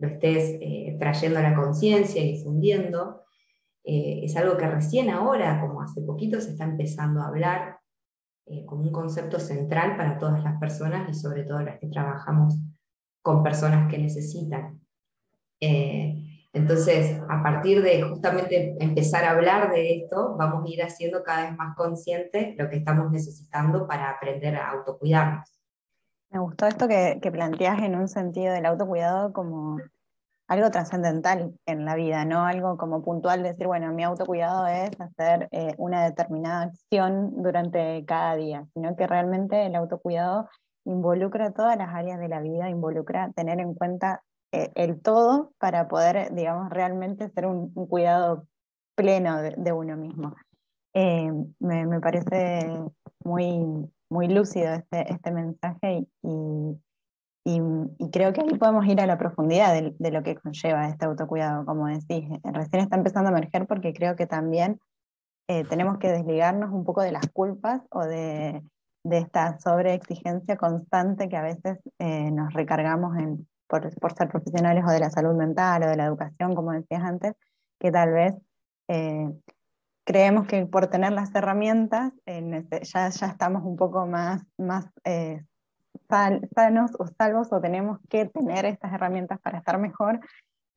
lo 0.01 0.07
estés 0.07 0.57
eh, 0.59 0.97
trayendo 0.99 1.39
a 1.39 1.43
la 1.43 1.55
conciencia 1.55 2.21
y 2.21 2.33
difundiendo. 2.33 3.21
Eh, 3.83 4.21
es 4.23 4.35
algo 4.35 4.57
que 4.57 4.67
recién 4.67 5.11
ahora, 5.11 5.61
como 5.61 5.81
hace 5.81 6.01
poquito, 6.01 6.41
se 6.41 6.51
está 6.51 6.63
empezando 6.63 7.21
a 7.21 7.27
hablar 7.27 7.77
eh, 8.47 8.65
como 8.65 8.81
un 8.81 8.91
concepto 8.91 9.39
central 9.39 9.95
para 9.97 10.17
todas 10.17 10.43
las 10.43 10.59
personas 10.59 11.07
y 11.09 11.13
sobre 11.13 11.43
todo 11.43 11.61
las 11.61 11.79
que 11.79 11.87
trabajamos 11.87 12.57
con 13.21 13.43
personas 13.43 13.89
que 13.89 13.99
necesitan. 13.99 14.81
entonces, 16.53 17.21
a 17.29 17.43
partir 17.43 17.83
de 17.83 18.01
justamente 18.01 18.75
empezar 18.79 19.23
a 19.25 19.31
hablar 19.31 19.71
de 19.71 19.97
esto, 19.97 20.35
vamos 20.35 20.65
a 20.65 20.73
ir 20.73 20.81
haciendo 20.81 21.23
cada 21.23 21.43
vez 21.43 21.55
más 21.55 21.75
conscientes 21.75 22.55
lo 22.57 22.67
que 22.67 22.77
estamos 22.77 23.11
necesitando 23.11 23.87
para 23.87 24.09
aprender 24.09 24.55
a 24.55 24.71
autocuidarnos. 24.71 25.60
Me 26.31 26.39
gustó 26.39 26.65
esto 26.65 26.87
que, 26.87 27.19
planteas 27.31 27.79
en 27.81 27.95
un 27.95 28.07
sentido 28.07 28.53
del 28.53 28.65
autocuidado 28.65 29.33
como 29.33 29.79
algo 30.47 30.71
trascendental 30.71 31.53
en 31.65 31.85
la 31.85 31.95
vida, 31.95 32.23
no 32.23 32.45
algo 32.45 32.77
como 32.77 33.03
puntual, 33.03 33.43
decir, 33.43 33.67
bueno, 33.67 33.91
mi 33.91 34.03
autocuidado 34.03 34.65
es 34.67 34.91
hacer 34.99 35.49
eh, 35.51 35.75
una 35.77 36.05
determinada 36.05 36.63
acción 36.63 37.41
durante 37.43 38.05
cada 38.05 38.35
día, 38.35 38.65
sino 38.73 38.95
que 38.95 39.07
realmente 39.07 39.65
el 39.65 39.75
autocuidado 39.75 40.49
involucra 40.85 41.51
todas 41.51 41.77
las 41.77 41.93
áreas 41.93 42.19
de 42.19 42.29
la 42.29 42.39
vida, 42.39 42.69
involucra 42.69 43.31
tener 43.33 43.59
en 43.59 43.73
cuenta 43.73 44.23
eh, 44.53 44.71
el 44.75 45.01
todo 45.01 45.51
para 45.57 45.89
poder, 45.89 46.33
digamos, 46.33 46.69
realmente 46.69 47.29
ser 47.29 47.45
un, 47.45 47.73
cuidado 47.73 48.47
pleno 48.95 49.41
de, 49.41 49.71
uno 49.73 49.97
mismo. 49.97 50.33
Eh, 50.93 51.29
me, 51.59 51.85
me, 51.85 51.99
parece 52.01 52.67
muy, 53.23 53.89
muy 54.11 54.27
lúcido 54.27 54.73
este, 54.73 55.11
este 55.11 55.31
mensaje 55.31 56.05
y, 56.21 56.77
creo 58.11 58.33
que 58.33 58.41
ahí 58.41 58.57
podemos 58.59 58.85
ir 58.85 59.01
a 59.01 59.07
la 59.07 59.17
profundidad 59.17 59.73
de, 59.73 60.11
lo 60.11 60.21
que 60.21 60.35
conlleva 60.35 60.87
este 60.87 61.05
autocuidado, 61.05 61.65
como 61.65 61.87
decís. 61.87 62.29
Recién 62.43 62.83
está 62.83 62.97
empezando 62.97 63.29
a 63.29 63.31
emerger 63.31 63.65
porque 63.65 63.93
creo 63.93 64.15
que 64.15 64.27
también 64.27 64.79
eh, 65.47 65.63
tenemos 65.63 65.97
que 65.97 66.11
desligarnos 66.11 66.71
un 66.71 66.83
poco 66.83 67.01
de 67.01 67.11
las 67.11 67.27
culpas 67.33 67.81
o 67.89 68.01
de, 68.05 68.61
esta 69.09 69.57
sobreexigencia 69.59 70.55
constante 70.55 71.29
que 71.29 71.37
a 71.37 71.41
veces 71.41 71.79
eh, 71.97 72.29
nos 72.29 72.53
recargamos 72.53 73.17
en, 73.17 73.47
por, 73.67 74.13
ser 74.15 74.29
profesionales 74.29 74.83
o 74.87 74.91
de 74.91 74.99
la 74.99 75.09
salud 75.09 75.33
mental 75.33 75.83
o 75.83 75.87
de 75.87 75.95
la 75.95 76.05
educación, 76.05 76.53
como 76.53 76.73
decías 76.73 77.01
antes, 77.01 77.33
que 77.79 77.91
tal 77.91 78.11
vez 78.11 78.35
eh, 78.87 79.31
creemos 80.03 80.47
que 80.47 80.65
por 80.65 80.87
tener 80.87 81.11
las 81.13 81.33
herramientas 81.35 82.13
este, 82.25 82.83
ya, 82.83 83.09
ya 83.09 83.27
estamos 83.27 83.63
un 83.63 83.75
poco 83.75 84.05
más, 84.05 84.43
más 84.57 84.85
eh, 85.03 85.43
sanos 86.09 86.91
o 86.99 87.07
salvos 87.07 87.51
o 87.51 87.61
tenemos 87.61 87.99
que 88.09 88.25
tener 88.25 88.65
estas 88.65 88.93
herramientas 88.93 89.39
para 89.39 89.59
estar 89.59 89.79
mejor. 89.79 90.19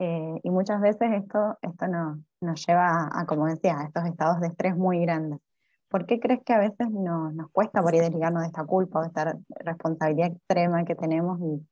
Eh, 0.01 0.41
y 0.43 0.51
muchas 0.51 0.81
veces 0.81 1.13
esto, 1.13 1.57
esto 1.63 1.87
no, 1.87 2.23
nos 2.41 2.67
lleva 2.67 3.09
a, 3.13 3.27
como 3.27 3.47
decía, 3.47 3.79
a 3.79 3.85
estos 3.85 4.05
estados 4.07 4.41
de 4.41 4.49
estrés 4.49 4.77
muy 4.77 5.01
grandes. 5.01 5.41
¿Por 5.89 6.07
qué 6.07 6.19
crees 6.19 6.41
que 6.45 6.53
a 6.53 6.59
veces 6.59 6.91
no, 6.91 7.31
nos 7.31 7.51
cuesta 7.53 7.81
por 7.81 7.95
ahí 7.95 8.01
desligarnos 8.01 8.43
de 8.43 8.49
esta 8.49 8.65
culpa 8.65 8.99
o 8.99 9.03
de 9.03 9.09
esta 9.09 9.37
responsabilidad 9.61 10.33
extrema 10.33 10.85
que 10.85 10.97
tenemos 10.97 11.39
y, 11.41 11.65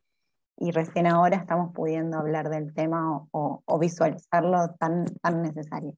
y 0.58 0.70
recién 0.70 1.08
ahora 1.08 1.36
estamos 1.36 1.72
pudiendo 1.74 2.18
hablar 2.18 2.48
del 2.48 2.72
tema 2.72 3.26
o, 3.32 3.62
o 3.64 3.78
visualizarlo 3.78 4.68
tan, 4.78 5.06
tan 5.20 5.42
necesario? 5.42 5.94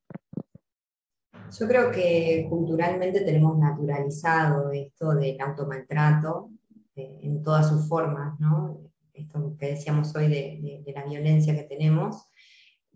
Yo 1.52 1.68
creo 1.68 1.90
que 1.90 2.46
culturalmente 2.48 3.20
tenemos 3.20 3.58
naturalizado 3.58 4.70
esto 4.72 5.14
del 5.14 5.40
automaltrato 5.40 6.50
eh, 6.96 7.20
en 7.22 7.42
todas 7.42 7.68
sus 7.68 7.88
formas, 7.88 8.38
¿no? 8.40 8.80
Esto 9.12 9.56
que 9.58 9.70
decíamos 9.70 10.14
hoy 10.16 10.28
de, 10.28 10.82
la 10.94 11.04
violencia 11.04 11.54
que 11.54 11.62
tenemos, 11.64 12.26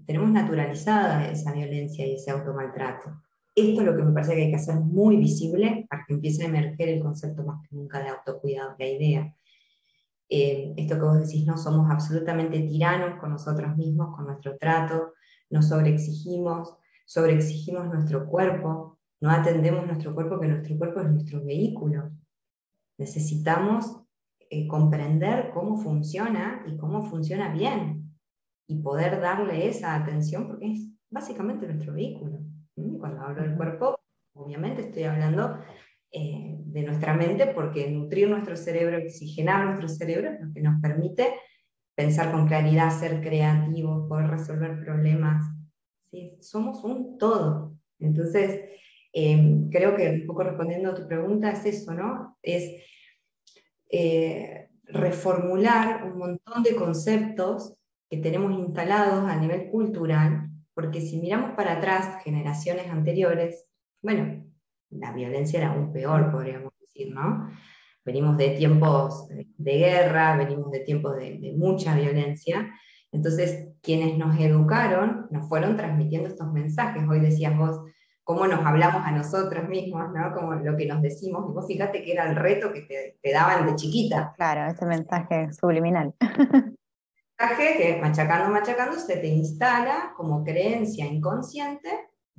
tenemos 0.07 0.31
naturalizada 0.31 1.31
esa 1.31 1.53
violencia 1.53 2.07
y 2.07 2.15
ese 2.15 2.31
automaltrato. 2.31 3.23
Esto 3.55 3.81
es 3.81 3.87
lo 3.87 3.97
que 3.97 4.03
me 4.03 4.13
parece 4.13 4.35
que 4.35 4.43
hay 4.43 4.51
que 4.51 4.57
hacer 4.57 4.77
muy 4.77 5.17
visible 5.17 5.87
para 5.89 6.05
que 6.07 6.15
empiece 6.15 6.45
a 6.45 6.49
emerger 6.49 6.89
el 6.89 7.03
concepto 7.03 7.45
más 7.45 7.61
que 7.69 7.77
nunca 7.77 8.01
de 8.01 8.09
autocuidado, 8.09 8.75
la 8.79 8.87
idea. 8.87 9.35
Eh, 10.29 10.75
esto 10.77 10.97
que 10.97 11.03
vos 11.03 11.19
decís, 11.19 11.47
no 11.47 11.57
somos 11.57 11.91
absolutamente 11.91 12.61
tiranos 12.61 13.19
con 13.21 13.31
nosotros 13.31 13.77
mismos, 13.77 14.15
con 14.15 14.27
nuestro 14.27 14.57
trato, 14.59 15.15
nos 15.51 15.69
sobreexigimos, 15.69 16.78
sobreexigimos 17.09 17.87
nuestro 17.87 18.27
cuerpo, 18.27 18.99
no 19.21 19.31
atendemos 19.31 19.87
nuestro 19.87 20.15
cuerpo, 20.15 20.39
que 20.39 20.49
nuestro 20.49 20.77
cuerpo 20.77 21.01
es 21.01 21.11
nuestro 21.11 21.43
vehículo. 21.43 22.11
Necesitamos 22.99 24.03
eh, 24.51 24.69
comprender 24.69 25.51
cómo 25.53 25.79
funciona 25.79 26.63
y 26.67 26.77
cómo 26.77 27.03
funciona 27.03 27.53
bien 27.53 28.15
y 28.69 28.83
poder 28.83 29.21
darle 29.21 29.69
esa 29.69 29.95
atención 29.95 30.47
porque 30.47 30.73
es 30.73 30.89
básicamente 31.11 31.67
nuestro 31.67 31.95
vehículo. 31.95 32.41
Cuando 32.75 33.23
hablo 33.23 33.43
del 33.43 33.57
cuerpo, 33.57 33.99
obviamente 34.35 34.83
estoy 34.83 35.05
hablando 35.05 35.59
eh, 36.13 36.57
de 36.59 36.83
nuestra 36.83 37.15
mente, 37.15 37.47
porque 37.55 37.91
nutrir 37.91 38.29
nuestro 38.29 38.55
cerebro, 38.55 38.99
oxigenar 38.99 39.65
nuestro 39.65 39.89
cerebro 39.89 40.31
es 40.31 40.41
lo 40.41 40.53
que 40.53 40.61
nos 40.61 40.81
permite 40.81 41.35
pensar 41.97 42.31
con 42.31 42.47
claridad, 42.47 42.91
ser 42.91 43.23
creativos, 43.23 44.07
poder 44.09 44.29
resolver 44.29 44.79
problemas. 44.85 45.58
Somos 46.41 46.85
un 46.85 47.19
todo. 47.19 47.75
Entonces, 47.99 48.61
em, 49.13 49.69
creo 49.71 49.97
que 49.97 50.09
un 50.11 50.27
poco 50.27 50.45
respondiendo 50.45 50.91
a 50.91 50.95
tu 50.95 51.07
pregunta 51.07 51.51
es 51.51 51.65
eso, 51.67 51.95
¿no? 51.95 52.39
Es 52.43 52.85
eh, 53.91 54.69
reformular 54.85 56.05
un 56.05 56.19
montón 56.19 56.63
de 56.63 56.77
conceptos 56.77 57.75
que 58.11 58.19
tenemos 58.19 58.53
instalados 58.53 59.29
a 59.29 59.37
nivel 59.37 59.71
cultural, 59.71 60.49
porque 60.75 61.01
si 61.01 61.21
miramos 61.21 61.53
para 61.53 61.75
atrás, 61.75 62.23
generaciones 62.25 62.89
anteriores, 62.89 63.67
bueno, 64.01 64.47
la 64.91 65.13
violencia 65.13 65.59
era 65.59 65.73
aún 65.73 65.93
peor, 65.93 66.31
podríamos 66.31 66.73
decir, 66.81 67.13
¿no? 67.13 67.51
Venimos 68.05 68.39
de 68.39 68.51
tiempos 68.51 69.29
de 69.29 69.79
guerra, 69.79 70.37
venimos 70.37 70.71
de 70.71 70.81
tiempos 70.81 71.17
de, 71.17 71.53
mucha 71.57 71.95
violencia, 71.95 72.73
entonces 73.13 73.69
quienes 73.83 74.19
nos 74.19 74.39
educaron 74.39 75.27
nos 75.31 75.49
fueron 75.49 75.77
transmitiendo 75.77 76.29
estos 76.29 76.53
mensajes. 76.53 77.03
Hoy 77.09 77.21
decías 77.21 77.57
vos, 77.57 77.81
cómo 78.25 78.47
nos 78.47 78.65
hablamos 78.65 79.03
a 79.05 79.13
nosotros 79.13 79.69
mismos, 79.69 80.13
¿no? 80.15 80.35
Como 80.35 80.55
lo 80.55 80.77
que 80.77 80.87
nos 80.87 81.01
decimos. 81.01 81.47
Y 81.49 81.53
vos 81.53 81.67
fíjate 81.67 82.03
que 82.03 82.13
era 82.13 82.29
el 82.29 82.37
reto 82.37 82.73
que 82.73 82.83
te, 82.83 83.19
te 83.23 83.33
daban 83.33 83.67
de 83.67 83.75
chiquita. 83.77 84.35
Claro, 84.37 84.71
ese 84.71 84.85
mensaje 84.85 85.53
subliminal. 85.53 86.15
Mensaje 86.21 87.77
que 87.79 88.01
machacando, 88.01 88.51
machacando 88.51 88.99
se 88.99 89.17
te 89.17 89.29
instala 89.29 90.13
como 90.17 90.43
creencia 90.43 91.07
inconsciente 91.07 91.89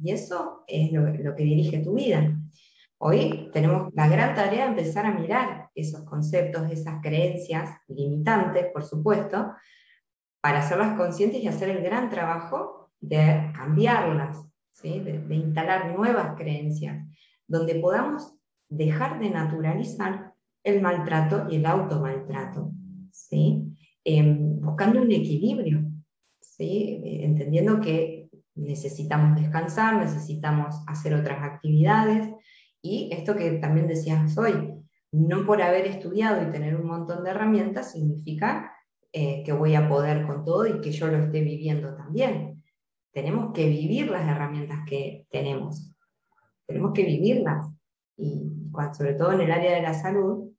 y 0.01 0.11
eso 0.11 0.63
es 0.67 0.91
lo, 0.91 1.35
que 1.35 1.43
dirige 1.43 1.79
tu 1.79 1.93
vida. 1.93 2.37
Hoy 2.97 3.49
tenemos 3.53 3.93
la 3.93 4.07
gran 4.07 4.35
tarea 4.35 4.65
de 4.65 4.69
empezar 4.71 5.05
a 5.05 5.13
mirar 5.13 5.69
esos 5.73 6.03
conceptos, 6.03 6.69
esas 6.71 7.01
creencias 7.01 7.69
limitantes, 7.87 8.67
por 8.73 8.83
supuesto, 8.83 9.53
para 10.41 10.59
hacerlas 10.59 10.97
conscientes 10.97 11.41
y 11.41 11.47
hacer 11.47 11.69
el 11.69 11.83
gran 11.83 12.09
trabajo 12.09 12.89
de 13.01 13.51
cambiarlas, 13.55 14.37
¿sí? 14.71 14.99
de, 14.99 15.35
instalar 15.35 15.95
nuevas 15.95 16.35
creencias, 16.37 17.05
donde 17.47 17.75
podamos 17.75 18.35
dejar 18.69 19.19
de 19.19 19.29
naturalizar 19.29 20.33
el 20.63 20.81
maltrato 20.81 21.47
y 21.49 21.55
el 21.55 21.65
automaltrato, 21.65 22.71
¿sí? 23.11 23.75
Em, 24.03 24.59
buscando 24.61 25.01
un 25.01 25.11
equilibrio, 25.11 25.83
¿sí? 26.39 27.01
entendiendo 27.03 27.79
que 27.81 28.29
necesitamos 28.55 29.39
descansar, 29.39 29.97
necesitamos 29.97 30.83
hacer 30.87 31.13
otras 31.13 31.41
actividades 31.43 32.29
y 32.81 33.09
esto 33.11 33.35
que 33.35 33.51
también 33.51 33.87
decías 33.87 34.37
hoy, 34.37 34.73
no 35.11 35.45
por 35.45 35.61
haber 35.61 35.87
estudiado 35.87 36.41
y 36.41 36.51
tener 36.51 36.75
un 36.75 36.87
montón 36.87 37.23
de 37.23 37.31
herramientas 37.31 37.91
significa 37.91 38.73
eh, 39.11 39.43
que 39.43 39.53
voy 39.53 39.75
a 39.75 39.87
poder 39.87 40.25
con 40.25 40.43
todo 40.43 40.67
y 40.67 40.81
que 40.81 40.91
yo 40.91 41.07
lo 41.07 41.17
esté 41.17 41.41
viviendo 41.41 41.95
también. 41.95 42.63
Tenemos 43.11 43.53
que 43.53 43.67
vivir 43.67 44.09
las 44.09 44.27
herramientas 44.27 44.79
que 44.87 45.25
tenemos, 45.29 45.91
tenemos 46.67 46.93
que 46.93 47.03
vivirlas 47.03 47.67
y 48.17 48.51
sobre 48.93 49.13
todo 49.15 49.33
en 49.33 49.41
el 49.41 49.51
área 49.51 49.75
de 49.75 49.81
la 49.81 49.93
salud, 49.93 50.51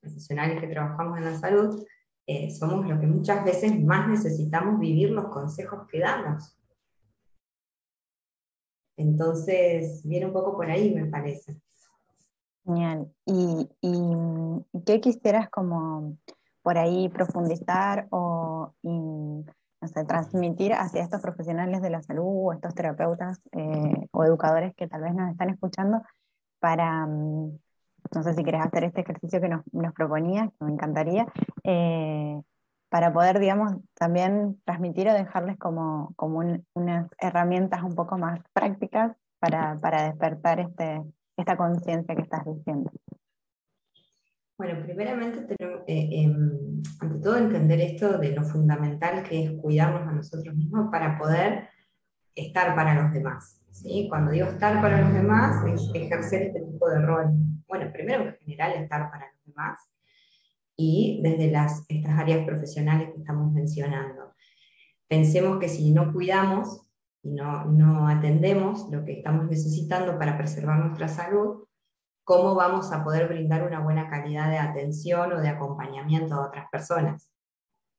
profesionales 0.00 0.60
que 0.60 0.68
trabajamos 0.68 1.18
en 1.18 1.24
la 1.24 1.38
salud, 1.38 1.84
eh, 2.26 2.50
somos 2.50 2.86
los 2.88 2.98
que 3.00 3.06
muchas 3.06 3.44
veces 3.44 3.78
más 3.82 4.08
necesitamos 4.08 4.80
vivir 4.80 5.10
los 5.10 5.26
consejos 5.26 5.86
que 5.90 6.00
damos. 6.00 6.58
Entonces, 8.96 10.02
viene 10.04 10.26
un 10.26 10.32
poco 10.32 10.56
por 10.56 10.70
ahí, 10.70 10.94
me 10.94 11.06
parece. 11.06 11.60
Genial. 12.64 13.12
¿Y, 13.26 13.68
qué 14.86 15.00
quisieras 15.00 15.50
como 15.50 16.16
por 16.64 16.78
ahí 16.78 17.10
profundizar 17.10 18.08
o 18.10 18.72
transmitir 20.08 20.72
hacia 20.72 21.02
estos 21.02 21.20
profesionales 21.20 21.82
de 21.82 21.90
la 21.90 22.02
salud 22.02 22.24
o 22.24 22.52
estos 22.54 22.74
terapeutas 22.74 23.38
eh, 23.52 24.08
o 24.12 24.24
educadores 24.24 24.74
que 24.74 24.88
tal 24.88 25.02
vez 25.02 25.14
nos 25.14 25.30
están 25.30 25.50
escuchando 25.50 26.00
para, 26.58 27.06
mm, 27.06 27.58
no 28.14 28.22
sé 28.22 28.32
si 28.32 28.42
querés 28.42 28.62
hacer 28.62 28.84
este 28.84 29.02
ejercicio 29.02 29.42
que 29.42 29.48
nos, 29.48 29.62
nos 29.72 29.92
proponía, 29.92 30.50
que 30.58 30.64
me 30.64 30.72
encantaría, 30.72 31.26
eh, 31.64 32.40
para 32.88 33.12
poder, 33.12 33.40
digamos, 33.40 33.74
también 33.94 34.58
transmitir 34.64 35.08
o 35.08 35.12
dejarles 35.12 35.58
como, 35.58 36.14
como 36.16 36.42
unas 36.74 37.10
herramientas 37.18 37.82
un 37.82 37.94
poco 37.94 38.16
más 38.16 38.40
prácticas 38.54 39.12
para, 39.38 39.76
para 39.76 40.04
despertar 40.04 40.60
este, 40.60 41.02
esta 41.36 41.56
conciencia 41.58 42.14
que 42.14 42.22
estás 42.22 42.46
diciendo. 42.46 42.90
Bueno, 44.56 44.84
primeramente 44.84 45.42
tenemos, 45.42 45.82
eh, 45.88 46.08
em, 46.12 46.82
ante 47.00 47.20
todo 47.20 47.36
entender 47.36 47.80
esto 47.80 48.18
de 48.18 48.30
lo 48.30 48.44
fundamental 48.44 49.22
que 49.24 49.44
es 49.44 49.52
cuidarnos 49.60 50.06
a 50.06 50.12
nosotros 50.12 50.54
mismos 50.54 50.90
para 50.92 51.18
poder 51.18 51.68
estar 52.34 52.74
para 52.76 53.02
los 53.02 53.12
demás. 53.12 53.60
¿sí? 53.70 54.06
Cuando 54.08 54.30
digo 54.30 54.46
estar 54.46 54.80
para 54.80 55.00
los 55.00 55.12
demás 55.12 55.64
es 55.66 55.90
ejercer 55.92 56.42
este 56.42 56.60
tipo 56.60 56.88
de 56.88 57.00
rol. 57.00 57.30
Bueno, 57.66 57.90
primero 57.92 58.24
en 58.24 58.36
general 58.36 58.72
estar 58.74 59.10
para 59.10 59.26
los 59.32 59.44
demás, 59.44 59.80
y 60.76 61.20
desde 61.22 61.50
las, 61.50 61.84
estas 61.88 62.18
áreas 62.18 62.44
profesionales 62.46 63.10
que 63.12 63.20
estamos 63.20 63.52
mencionando. 63.52 64.34
Pensemos 65.08 65.58
que 65.58 65.68
si 65.68 65.92
no 65.92 66.12
cuidamos 66.12 66.80
y 67.22 67.32
no, 67.32 67.64
no 67.66 68.08
atendemos 68.08 68.90
lo 68.90 69.04
que 69.04 69.18
estamos 69.18 69.48
necesitando 69.48 70.18
para 70.18 70.36
preservar 70.36 70.78
nuestra 70.78 71.08
salud, 71.08 71.63
¿cómo 72.24 72.54
vamos 72.54 72.92
a 72.92 73.04
poder 73.04 73.28
brindar 73.28 73.66
una 73.66 73.80
buena 73.80 74.08
calidad 74.08 74.50
de 74.50 74.58
atención 74.58 75.32
o 75.32 75.40
de 75.40 75.48
acompañamiento 75.48 76.34
a 76.34 76.46
otras 76.46 76.68
personas? 76.70 77.30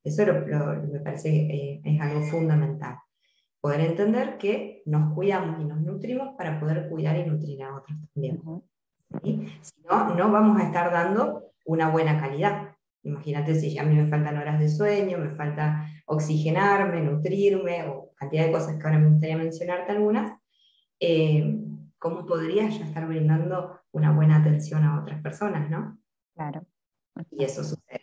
Eso 0.03 0.23
me 0.25 0.99
parece 0.99 1.29
que 1.31 1.39
eh, 1.39 1.81
es 1.83 2.01
algo 2.01 2.21
fundamental. 2.23 2.97
Poder 3.61 3.81
entender 3.81 4.37
que 4.37 4.83
nos 4.85 5.13
cuidamos 5.13 5.59
y 5.59 5.65
nos 5.65 5.81
nutrimos 5.81 6.35
para 6.37 6.59
poder 6.59 6.89
cuidar 6.89 7.17
y 7.17 7.25
nutrir 7.25 7.63
a 7.63 7.75
otros 7.75 7.97
también. 8.13 8.41
Si 9.61 9.81
no, 9.89 10.13
no 10.13 10.31
vamos 10.31 10.61
a 10.61 10.65
estar 10.65 10.91
dando 10.91 11.51
una 11.65 11.89
buena 11.89 12.19
calidad. 12.19 12.75
Imagínate 13.03 13.55
si 13.55 13.77
a 13.77 13.83
mí 13.83 13.95
me 13.95 14.07
faltan 14.07 14.37
horas 14.37 14.59
de 14.59 14.69
sueño, 14.69 15.17
me 15.17 15.31
falta 15.31 15.87
oxigenarme, 16.05 17.01
nutrirme, 17.01 17.87
o 17.87 18.11
cantidad 18.15 18.45
de 18.45 18.51
cosas 18.51 18.77
que 18.77 18.83
ahora 18.83 18.99
me 18.99 19.09
gustaría 19.09 19.37
mencionarte 19.37 19.91
algunas, 19.91 20.39
eh, 20.99 21.64
¿cómo 22.05 22.23
podría 22.23 22.69
ya 22.69 22.85
estar 22.85 23.07
brindando 23.07 23.79
una 23.91 24.11
buena 24.11 24.37
atención 24.37 24.83
a 24.83 25.01
otras 25.01 25.23
personas, 25.23 25.71
no? 25.71 25.97
Claro. 26.35 26.63
Y 27.31 27.43
eso 27.43 27.63
sucede. 27.63 28.01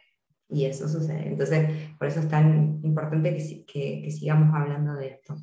Y 0.48 0.64
eso 0.64 0.88
sucede. 0.88 1.28
Entonces, 1.28 1.70
por 1.96 2.08
eso 2.08 2.18
es 2.18 2.28
tan 2.28 2.80
importante 2.82 3.36
que 3.64 4.10
sigamos 4.10 4.52
hablando 4.56 4.94
de 4.94 5.06
esto. 5.06 5.36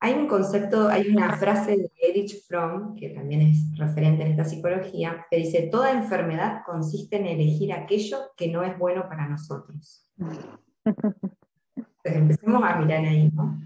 Hay 0.00 0.14
un 0.14 0.26
concepto, 0.26 0.88
hay 0.88 1.08
una 1.08 1.36
frase 1.36 1.76
de 1.76 1.90
Erich 2.00 2.46
Fromm, 2.46 2.94
que 2.94 3.10
también 3.10 3.42
es 3.42 3.76
referente 3.76 4.22
en 4.22 4.30
esta 4.30 4.46
psicología, 4.46 5.26
que 5.30 5.36
dice, 5.36 5.68
toda 5.70 5.92
enfermedad 5.92 6.62
consiste 6.64 7.16
en 7.16 7.26
elegir 7.26 7.74
aquello 7.74 8.20
que 8.38 8.48
no 8.48 8.62
es 8.62 8.78
bueno 8.78 9.06
para 9.06 9.28
nosotros. 9.28 10.10
Entonces, 10.16 11.26
empecemos 12.04 12.62
a 12.64 12.76
mirar 12.76 13.04
ahí, 13.04 13.30
¿no? 13.34 13.60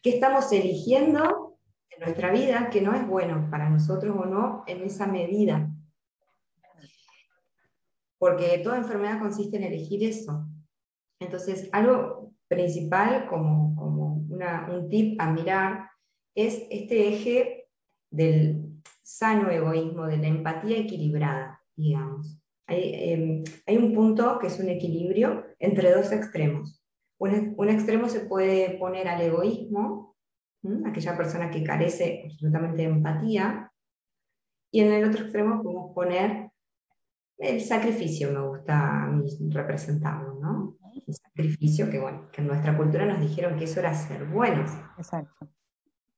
¿Qué 0.00 0.14
estamos 0.14 0.50
eligiendo 0.50 1.57
nuestra 1.98 2.32
vida 2.32 2.70
que 2.70 2.80
no 2.80 2.94
es 2.94 3.06
bueno 3.06 3.48
para 3.50 3.68
nosotros 3.68 4.16
o 4.16 4.24
no 4.26 4.64
en 4.66 4.82
esa 4.82 5.06
medida? 5.06 5.70
Porque 8.18 8.60
toda 8.64 8.78
enfermedad 8.78 9.20
consiste 9.20 9.56
en 9.56 9.64
elegir 9.64 10.02
eso. 10.02 10.46
Entonces, 11.20 11.68
algo 11.72 12.32
principal 12.48 13.26
como, 13.28 13.74
como 13.76 14.26
un 14.28 14.88
tip 14.88 15.20
a 15.20 15.30
mirar 15.30 15.90
es 16.34 16.66
este 16.70 17.08
eje 17.08 17.68
del 18.10 18.68
sano 19.02 19.50
egoísmo, 19.50 20.06
de 20.06 20.18
la 20.18 20.28
empatía 20.28 20.78
equilibrada, 20.78 21.60
digamos. 21.76 22.40
Hay, 22.66 22.92
em, 22.94 23.44
hay 23.66 23.76
un 23.76 23.94
punto 23.94 24.38
que 24.38 24.48
es 24.48 24.58
un 24.60 24.68
equilibrio 24.68 25.44
entre 25.58 25.90
dos 25.92 26.12
extremos. 26.12 26.84
Un, 27.18 27.54
un 27.56 27.68
extremo 27.70 28.08
se 28.08 28.20
puede 28.20 28.78
poner 28.78 29.08
al 29.08 29.22
egoísmo, 29.22 30.16
aquella 30.86 31.16
persona 31.16 31.50
que 31.50 31.62
carece 31.62 32.22
absolutamente 32.24 32.82
de 32.82 32.88
empatía, 32.88 33.72
y 34.70 34.80
en 34.80 34.92
el 34.92 35.08
otro 35.08 35.22
extremo 35.22 35.62
podemos 35.62 35.94
poner 35.94 36.50
el 37.38 37.60
sacrificio, 37.60 38.32
me 38.32 38.46
gusta 38.46 39.04
a 39.04 39.06
mí 39.06 39.24
representarlo, 39.50 40.34
¿no? 40.34 40.76
El 41.06 41.14
sacrificio, 41.14 41.88
que 41.88 42.00
bueno, 42.00 42.28
que 42.32 42.40
en 42.40 42.48
nuestra 42.48 42.76
cultura 42.76 43.06
nos 43.06 43.20
dijeron 43.20 43.56
que 43.56 43.64
eso 43.64 43.80
era 43.80 43.94
ser 43.94 44.26
buenos. 44.26 44.70
Exacto. 44.98 45.48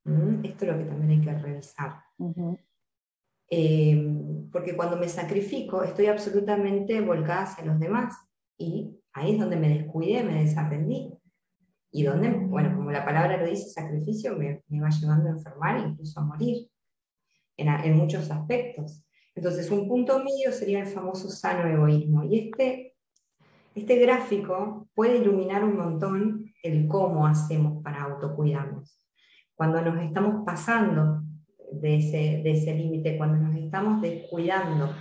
¿Mm? 0.04 0.44
Esto 0.44 0.64
es 0.64 0.72
lo 0.72 0.78
que 0.78 0.84
también 0.84 1.10
hay 1.10 1.20
que 1.20 1.34
revisar. 1.34 2.00
Eh, 3.50 4.48
porque 4.50 4.74
cuando 4.74 4.96
me 4.96 5.08
sacrifico, 5.08 5.82
estoy 5.82 6.06
absolutamente 6.06 7.00
volcada 7.00 7.42
hacia 7.42 7.66
los 7.66 7.78
demás. 7.78 8.16
Y 8.56 8.98
ahí 9.12 9.32
es 9.32 9.38
donde 9.38 9.56
me 9.56 9.68
descuidé, 9.68 10.22
me 10.22 10.42
desaprendí. 10.42 11.12
Y 11.92 12.04
donde, 12.04 12.30
bueno, 12.30 12.76
como 12.76 12.90
la 12.90 13.04
palabra 13.04 13.36
lo 13.36 13.46
dice, 13.46 13.68
sacrificio 13.70 14.36
me, 14.36 14.62
me 14.68 14.80
va 14.80 14.90
llevando 14.90 15.28
a 15.28 15.32
enfermar 15.32 15.76
e 15.76 15.88
incluso 15.88 16.20
a 16.20 16.24
morir 16.24 16.68
en, 17.56 17.68
en 17.68 17.96
muchos 17.96 18.30
aspectos. 18.30 19.04
Entonces, 19.34 19.70
un 19.70 19.88
punto 19.88 20.18
medio 20.18 20.52
sería 20.52 20.80
el 20.80 20.86
famoso 20.86 21.28
sano 21.28 21.68
egoísmo. 21.68 22.24
Y 22.24 22.38
este, 22.38 22.94
este 23.74 23.96
gráfico 23.96 24.88
puede 24.94 25.18
iluminar 25.18 25.64
un 25.64 25.76
montón 25.76 26.52
el 26.62 26.86
cómo 26.88 27.26
hacemos 27.26 27.82
para 27.82 28.02
autocuidarnos. 28.02 29.02
Cuando 29.54 29.80
nos 29.82 30.02
estamos 30.02 30.44
pasando 30.44 31.22
de 31.72 31.96
ese, 31.96 32.42
de 32.42 32.50
ese 32.52 32.74
límite, 32.74 33.16
cuando 33.16 33.38
nos 33.38 33.56
estamos 33.56 34.02
descuidando, 34.02 34.94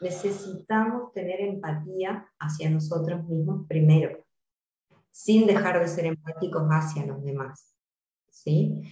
necesitamos 0.00 1.12
tener 1.12 1.40
empatía 1.40 2.26
hacia 2.38 2.70
nosotros 2.70 3.24
mismos 3.28 3.66
primero, 3.68 4.25
sin 5.16 5.46
dejar 5.46 5.80
de 5.80 5.88
ser 5.88 6.04
empáticos 6.04 6.68
hacia 6.68 7.06
los 7.06 7.24
demás. 7.24 7.74
¿sí? 8.28 8.82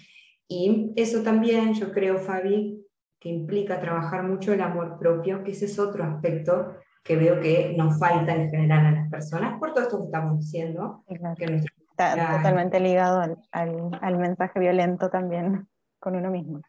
Y 0.48 0.90
eso 0.96 1.22
también, 1.22 1.74
yo 1.74 1.92
creo, 1.92 2.16
Fabi, 2.16 2.82
que 3.20 3.28
implica 3.28 3.78
trabajar 3.78 4.22
mucho 4.22 4.54
el 4.54 4.62
amor 4.62 4.98
propio, 4.98 5.44
que 5.44 5.50
ese 5.50 5.66
es 5.66 5.78
otro 5.78 6.02
aspecto 6.02 6.76
que 7.02 7.16
veo 7.16 7.40
que 7.40 7.74
nos 7.76 7.98
falta 7.98 8.34
en 8.34 8.48
general 8.48 8.87
a 8.87 8.90
las 8.92 9.10
personas, 9.10 9.58
por 9.58 9.74
todo 9.74 9.84
esto 9.84 9.98
que 9.98 10.06
estamos 10.06 10.40
diciendo. 10.40 11.04
Está 11.06 12.38
totalmente 12.38 12.80
ligado 12.80 13.37
al, 13.52 13.98
al, 14.00 14.16
mensaje 14.16 14.58
violento 14.58 15.10
también 15.10 15.68
con 16.00 16.16
uno 16.16 16.30
mismo. 16.30 16.62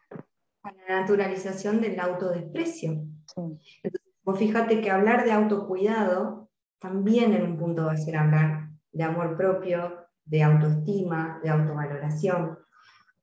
A 0.64 0.72
la 0.72 1.00
naturalización 1.00 1.80
del 1.80 1.98
autodesprecio. 1.98 3.06
vos 4.22 4.38
fíjate 4.38 4.82
que 4.82 4.90
hablar 4.90 5.24
de 5.24 5.32
autocuidado 5.32 6.50
también 6.78 7.32
en 7.32 7.42
un 7.42 7.56
punto 7.56 7.86
va 7.86 7.92
a 7.92 7.96
ser 7.96 8.18
hablar 8.18 8.75
de 8.96 9.04
amor 9.04 9.36
propio, 9.36 10.06
de 10.24 10.42
autoestima, 10.42 11.38
de 11.42 11.50
autovaloración, 11.50 12.58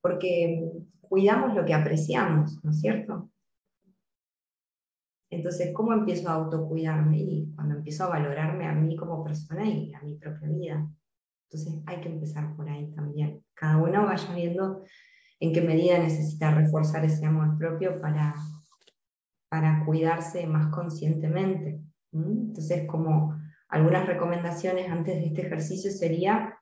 porque 0.00 0.70
cuidamos 1.00 1.54
lo 1.54 1.64
que 1.64 1.74
apreciamos, 1.74 2.62
¿no 2.62 2.70
es 2.70 2.80
cierto? 2.80 3.28
Entonces, 5.30 5.72
¿cómo 5.74 5.92
empiezo 5.92 6.28
a 6.28 6.34
autocuidarme? 6.34 7.18
Y 7.18 7.52
cuando 7.56 7.74
empiezo 7.74 8.04
a 8.04 8.10
valorarme 8.10 8.66
a 8.66 8.72
mí 8.72 8.94
como 8.94 9.24
persona 9.24 9.64
y 9.68 9.92
a 9.92 10.00
mi 10.02 10.14
propia 10.14 10.48
vida. 10.48 10.88
Entonces, 11.50 11.82
hay 11.86 12.00
que 12.00 12.08
empezar 12.08 12.54
por 12.54 12.68
ahí 12.68 12.92
también. 12.94 13.42
Cada 13.54 13.78
uno 13.78 14.04
vaya 14.04 14.32
viendo 14.32 14.84
en 15.40 15.52
qué 15.52 15.60
medida 15.60 15.98
necesita 15.98 16.54
reforzar 16.54 17.04
ese 17.04 17.26
amor 17.26 17.58
propio 17.58 18.00
para, 18.00 18.34
para 19.48 19.84
cuidarse 19.84 20.46
más 20.46 20.72
conscientemente. 20.72 21.80
Entonces, 22.12 22.86
como 22.86 23.36
algunas 23.68 24.06
recomendaciones 24.06 24.90
antes 24.90 25.16
de 25.16 25.26
este 25.26 25.42
ejercicio 25.42 25.90
sería, 25.90 26.58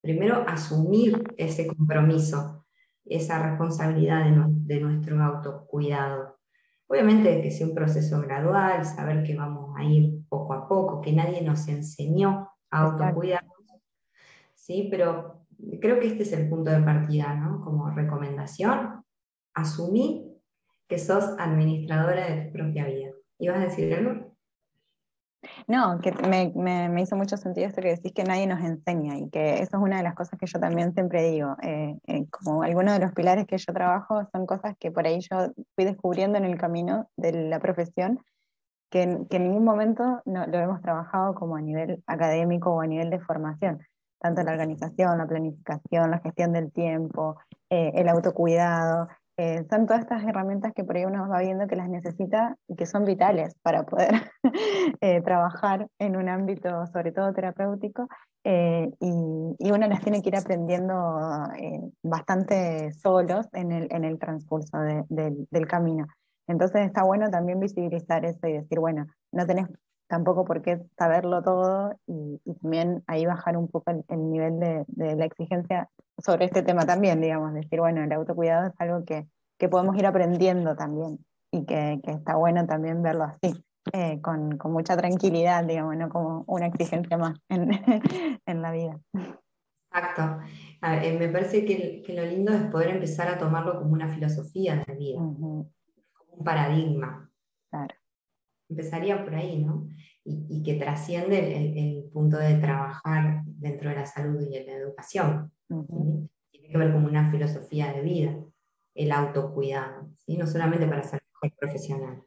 primero, 0.00 0.44
asumir 0.48 1.22
ese 1.36 1.66
compromiso, 1.66 2.66
esa 3.04 3.42
responsabilidad 3.42 4.24
de, 4.24 4.74
de 4.74 4.80
nuestro 4.80 5.22
autocuidado 5.22 6.38
Obviamente 6.88 7.42
que 7.42 7.50
sea 7.50 7.66
un 7.66 7.74
proceso 7.74 8.20
gradual, 8.22 8.84
saber 8.84 9.22
que 9.22 9.36
vamos 9.36 9.74
a 9.76 9.84
ir 9.84 10.22
poco 10.28 10.54
a 10.54 10.66
poco, 10.66 11.02
que 11.02 11.12
nadie 11.12 11.42
nos 11.42 11.68
enseñó 11.68 12.50
a 12.70 12.80
autocuidarnos, 12.84 13.52
¿sí? 14.54 14.88
pero 14.90 15.44
creo 15.80 16.00
que 16.00 16.06
este 16.06 16.22
es 16.22 16.32
el 16.32 16.48
punto 16.48 16.70
de 16.70 16.80
partida, 16.80 17.34
¿no? 17.34 17.62
Como 17.62 17.90
recomendación, 17.90 19.04
asumí 19.52 20.34
que 20.88 20.98
sos 20.98 21.24
administradora 21.38 22.26
de 22.26 22.46
tu 22.46 22.52
propia 22.52 22.86
vida. 22.86 23.10
¿Ibas 23.38 23.58
a 23.58 23.64
decir 23.64 23.92
algo? 23.92 24.27
No, 25.68 26.00
que 26.00 26.12
me, 26.12 26.52
me, 26.54 27.00
hizo 27.00 27.16
mucho 27.16 27.36
sentido 27.36 27.68
esto 27.68 27.80
que 27.80 27.90
decís 27.90 28.12
que 28.12 28.24
nadie 28.24 28.46
nos 28.46 28.60
enseña 28.60 29.16
y 29.18 29.28
que 29.30 29.54
eso 29.54 29.76
es 29.76 29.82
una 29.82 29.98
de 29.98 30.02
las 30.02 30.14
cosas 30.14 30.38
que 30.38 30.46
yo 30.46 30.58
también 30.58 30.92
siempre 30.94 31.30
digo. 31.30 31.56
Eh, 31.62 31.96
eh, 32.06 32.26
como 32.30 32.62
algunos 32.62 32.94
de 32.94 33.00
los 33.00 33.12
pilares 33.12 33.46
que 33.46 33.58
yo 33.58 33.72
trabajo 33.72 34.28
son 34.32 34.46
cosas 34.46 34.74
que 34.80 34.90
por 34.90 35.06
ahí 35.06 35.20
yo 35.20 35.52
fui 35.76 35.84
descubriendo 35.84 36.38
en 36.38 36.44
el 36.44 36.58
camino 36.58 37.08
de 37.16 37.48
la 37.48 37.60
profesión, 37.60 38.20
que, 38.90 39.02
en 39.02 39.28
ningún 39.30 39.64
momento 39.64 40.22
no, 40.24 40.46
lo 40.46 40.58
hemos 40.58 40.80
trabajado 40.80 41.34
como 41.34 41.56
a 41.56 41.60
nivel 41.60 42.02
académico 42.06 42.70
o 42.70 42.80
a 42.80 42.86
nivel 42.86 43.10
de 43.10 43.20
formación, 43.20 43.80
tanto 44.20 44.42
la 44.42 44.52
organización, 44.52 45.18
la 45.18 45.26
planificación, 45.26 46.10
la 46.10 46.18
gestión 46.18 46.52
del 46.52 46.72
tiempo, 46.72 47.36
eh, 47.70 47.92
el 47.94 48.08
autocuidado. 48.08 49.08
Eh, 49.40 49.64
son 49.70 49.86
todas 49.86 50.00
estas 50.00 50.24
herramientas 50.24 50.72
que 50.74 50.82
por 50.82 50.96
ahí 50.96 51.04
uno 51.04 51.28
va 51.28 51.38
viendo 51.38 51.68
que 51.68 51.76
las 51.76 51.88
necesita 51.88 52.56
y 52.66 52.74
que 52.74 52.86
son 52.86 53.04
vitales 53.04 53.54
para 53.62 53.84
poder 53.84 54.10
eh, 55.00 55.22
trabajar 55.22 55.86
en 56.00 56.16
un 56.16 56.28
ámbito, 56.28 56.84
sobre 56.88 57.12
todo 57.12 57.32
terapéutico, 57.32 58.08
eh, 58.42 58.90
y, 58.98 59.70
uno 59.70 59.86
las 59.86 60.02
tiene 60.02 60.22
que 60.22 60.30
ir 60.30 60.36
aprendiendo 60.36 60.94
bastante 62.02 62.92
solos 62.92 63.46
en 63.52 63.70
el, 63.70 63.86
en 63.92 64.04
el 64.04 64.18
transcurso 64.18 64.78
del 65.08 65.66
camino. 65.68 66.06
Entonces 66.48 66.86
está 66.86 67.04
bueno 67.04 67.30
también 67.30 67.60
visibilizar 67.60 68.24
eso 68.24 68.48
y 68.48 68.54
decir, 68.54 68.80
bueno, 68.80 69.06
no 69.30 69.46
tenés 69.46 69.68
tampoco 70.08 70.44
por 70.44 70.62
qué 70.62 70.80
saberlo 70.96 71.42
todo 71.42 71.94
y, 72.06 72.40
también 72.60 73.04
ahí 73.06 73.26
bajar 73.26 73.56
un 73.56 73.68
poco 73.68 73.90
el, 73.90 74.30
nivel 74.30 74.58
de, 74.58 74.84
de, 74.88 75.16
la 75.16 75.26
exigencia 75.26 75.88
sobre 76.18 76.46
este 76.46 76.62
tema 76.62 76.84
también, 76.84 77.20
digamos, 77.20 77.54
decir, 77.54 77.78
bueno, 77.78 78.02
el 78.02 78.12
autocuidado 78.12 78.68
es 78.68 78.74
algo 78.78 79.04
que, 79.04 79.28
que 79.58 79.68
podemos 79.68 79.96
ir 79.96 80.06
aprendiendo 80.06 80.74
también 80.74 81.18
y 81.52 81.64
que, 81.64 82.00
que 82.02 82.10
está 82.12 82.36
bueno 82.36 82.66
también 82.66 83.02
verlo 83.02 83.24
así, 83.24 83.64
eh, 83.92 84.20
con, 84.20 84.58
con, 84.58 84.72
mucha 84.72 84.96
tranquilidad, 84.96 85.64
digamos, 85.64 85.96
no 85.96 86.08
como 86.08 86.44
una 86.46 86.66
exigencia 86.66 87.16
más 87.16 87.38
en, 87.48 87.70
en 88.46 88.62
la 88.62 88.72
vida. 88.72 88.98
Exacto. 89.90 90.40
Eh, 90.82 91.16
me 91.18 91.28
parece 91.28 91.64
que, 91.64 92.02
que, 92.02 92.12
lo 92.14 92.24
lindo 92.24 92.52
es 92.52 92.62
poder 92.64 92.90
empezar 92.90 93.28
a 93.28 93.38
tomarlo 93.38 93.78
como 93.78 93.92
una 93.92 94.08
filosofía 94.08 94.84
de 94.86 94.94
vida, 94.94 95.18
como 95.18 95.70
un 96.30 96.44
paradigma. 96.44 97.30
Claro. 97.70 97.94
Empezaría 98.68 99.24
por 99.24 99.34
ahí, 99.34 99.64
¿no? 99.64 99.88
Y, 100.24 100.46
y 100.50 100.62
que 100.62 100.74
trasciende 100.74 101.56
el, 101.56 101.78
el, 101.78 102.04
punto 102.12 102.36
de 102.36 102.56
trabajar 102.56 103.42
dentro 103.46 103.88
de 103.90 103.96
la 103.96 104.06
salud 104.06 104.40
y 104.42 104.50
de 104.50 104.64
la 104.64 104.72
educación. 104.72 105.50
Tiene 106.50 106.68
que 106.68 106.78
ver 106.78 106.92
como 106.92 107.06
una 107.06 107.30
filosofía 107.30 107.92
de 107.92 108.02
vida, 108.02 108.36
el 108.94 109.12
autocuidado, 109.12 110.10
¿sí? 110.16 110.36
no 110.36 110.46
solamente 110.46 110.86
para 110.86 111.02
ser 111.02 111.22
mejor 111.32 111.56
profesional. 111.58 112.22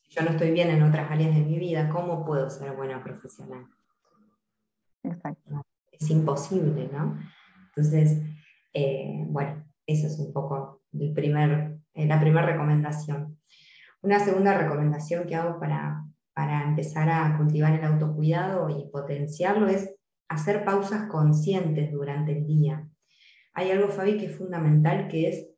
Si 0.00 0.10
yo 0.10 0.22
no 0.22 0.30
estoy 0.30 0.50
bien 0.50 0.70
en 0.70 0.82
otras 0.82 1.10
áreas 1.10 1.34
de 1.34 1.42
mi 1.42 1.58
vida, 1.58 1.88
¿cómo 1.88 2.24
puedo 2.24 2.50
ser 2.50 2.74
buena 2.74 3.02
profesional? 3.02 3.66
Exacto. 5.02 5.62
Es 5.92 6.10
imposible, 6.10 6.88
¿no? 6.92 7.18
Entonces, 7.68 8.22
eh, 8.74 9.24
bueno, 9.28 9.64
eso 9.86 10.06
es 10.06 10.18
un 10.18 10.32
poco 10.32 10.82
el 10.92 11.12
primer, 11.12 11.78
eh, 11.94 12.06
la 12.06 12.20
primera 12.20 12.46
recomendación. 12.46 13.37
Una 14.02 14.20
segunda 14.20 14.56
recomendación 14.56 15.26
que 15.26 15.34
hago 15.34 15.58
para, 15.58 16.04
para 16.34 16.62
empezar 16.62 17.08
a 17.10 17.36
cultivar 17.36 17.72
el 17.72 17.84
autocuidado 17.84 18.68
y 18.68 18.88
potenciarlo 18.90 19.66
es 19.68 19.92
hacer 20.28 20.64
pausas 20.64 21.08
conscientes 21.10 21.90
durante 21.90 22.32
el 22.32 22.46
día. 22.46 22.88
Hay 23.54 23.70
algo, 23.70 23.88
Fabi, 23.88 24.18
que 24.18 24.26
es 24.26 24.36
fundamental, 24.36 25.08
que 25.08 25.28
es 25.28 25.48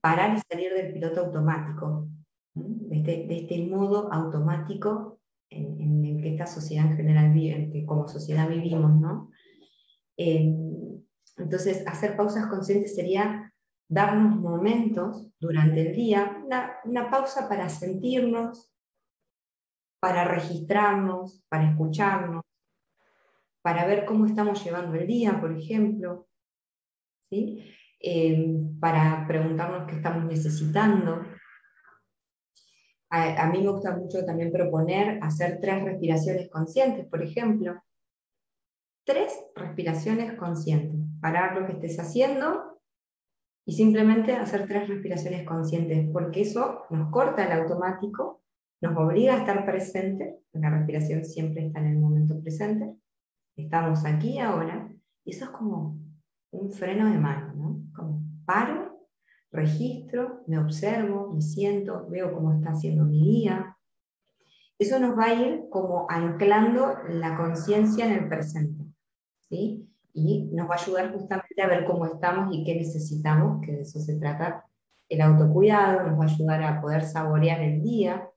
parar 0.00 0.36
y 0.36 0.40
salir 0.40 0.74
del 0.74 0.92
piloto 0.92 1.20
automático, 1.20 2.08
de 2.54 2.96
este, 2.96 3.26
de 3.26 3.36
este, 3.38 3.66
modo 3.66 4.12
automático 4.12 5.20
en, 5.48 6.04
el 6.04 6.22
que 6.22 6.32
esta 6.32 6.46
sociedad 6.46 6.86
en 6.86 6.96
general 6.96 7.32
vive, 7.32 7.56
en 7.56 7.72
que 7.72 7.86
como 7.86 8.08
sociedad 8.08 8.48
vivimos, 8.48 9.00
¿no? 9.00 9.30
Eh, 10.16 10.54
entonces, 11.38 11.82
hacer 11.86 12.16
pausas 12.16 12.46
conscientes 12.48 12.94
sería 12.94 13.49
darnos 13.90 14.36
momentos 14.36 15.26
durante 15.40 15.80
el 15.88 15.92
día, 15.92 16.40
una, 16.84 17.10
pausa 17.10 17.48
para 17.48 17.68
sentirnos, 17.68 18.72
para 20.00 20.24
registrarnos, 20.24 21.44
para 21.48 21.70
escucharnos, 21.70 22.44
para 23.62 23.86
ver 23.86 24.06
cómo 24.06 24.26
estamos 24.26 24.64
llevando 24.64 24.96
el 24.96 25.08
día, 25.08 25.40
por 25.40 25.52
ejemplo, 25.52 26.28
¿sí? 27.28 27.74
Eh, 28.00 28.56
para 28.78 29.26
preguntarnos 29.26 29.88
qué 29.88 29.96
estamos 29.96 30.24
necesitando. 30.24 31.24
A, 33.10 33.42
a, 33.42 33.46
mí 33.48 33.58
me 33.58 33.72
gusta 33.72 33.94
mucho 33.96 34.24
también 34.24 34.52
proponer 34.52 35.18
hacer 35.20 35.58
tres 35.60 35.82
respiraciones 35.82 36.48
conscientes, 36.48 37.06
por 37.06 37.22
ejemplo. 37.22 37.82
Tres 39.04 39.36
respiraciones 39.56 40.38
conscientes. 40.38 41.00
Parar 41.20 41.60
lo 41.60 41.66
que 41.66 41.72
estés 41.72 41.98
haciendo 41.98 42.69
y 43.64 43.72
simplemente 43.72 44.34
hacer 44.34 44.66
tres 44.66 44.88
respiraciones 44.88 45.46
conscientes, 45.46 46.08
porque 46.12 46.42
eso 46.42 46.82
nos 46.90 47.10
corta 47.10 47.44
el 47.44 47.60
automático, 47.60 48.42
nos 48.80 48.96
obliga 48.96 49.34
a 49.34 49.38
estar 49.38 49.64
presente, 49.64 50.40
la 50.52 50.70
respiración 50.70 51.24
siempre 51.24 51.66
está 51.66 51.80
en 51.80 51.86
el 51.86 51.98
momento 51.98 52.40
presente, 52.40 52.94
estamos 53.56 54.04
aquí 54.04 54.38
ahora, 54.38 54.90
y 55.24 55.30
eso 55.30 55.44
es 55.44 55.50
como 55.50 55.98
un 56.50 56.70
freno 56.70 57.10
de 57.10 57.18
mano, 57.18 57.54
¿no? 57.54 57.82
Como 57.94 58.22
paro, 58.44 59.06
registro, 59.52 60.42
me 60.46 60.58
observo, 60.58 61.32
me 61.32 61.42
siento, 61.42 62.06
veo 62.08 62.32
cómo 62.32 62.52
está 62.54 62.70
haciendo 62.70 63.04
mi 63.04 63.22
día. 63.22 63.76
Eso 64.78 64.98
nos 64.98 65.16
va 65.18 65.26
a 65.26 65.34
ir 65.34 65.64
como 65.70 66.06
anclando 66.08 66.96
la 67.08 67.36
conciencia 67.36 68.06
en 68.06 68.12
el 68.12 68.28
presente, 68.28 68.84
¿sí? 69.48 69.86
Y 70.12 70.50
nos 70.52 70.68
va 70.68 70.74
a 70.74 70.82
ayudar 70.82 71.12
justamente 71.12 71.62
a 71.62 71.68
ver 71.68 71.84
cómo 71.84 72.06
estamos 72.06 72.54
y 72.54 72.64
qué 72.64 72.74
necesitamos, 72.74 73.60
que 73.64 73.72
de 73.72 73.82
eso 73.82 74.00
se 74.00 74.18
trata 74.18 74.64
el 75.08 75.20
autocuidado, 75.20 76.06
nos 76.08 76.18
va 76.18 76.24
a 76.24 76.28
ayudar 76.28 76.62
a 76.62 76.80
poder 76.80 77.02
saborear 77.04 77.60
el 77.60 77.82
día, 77.82 78.28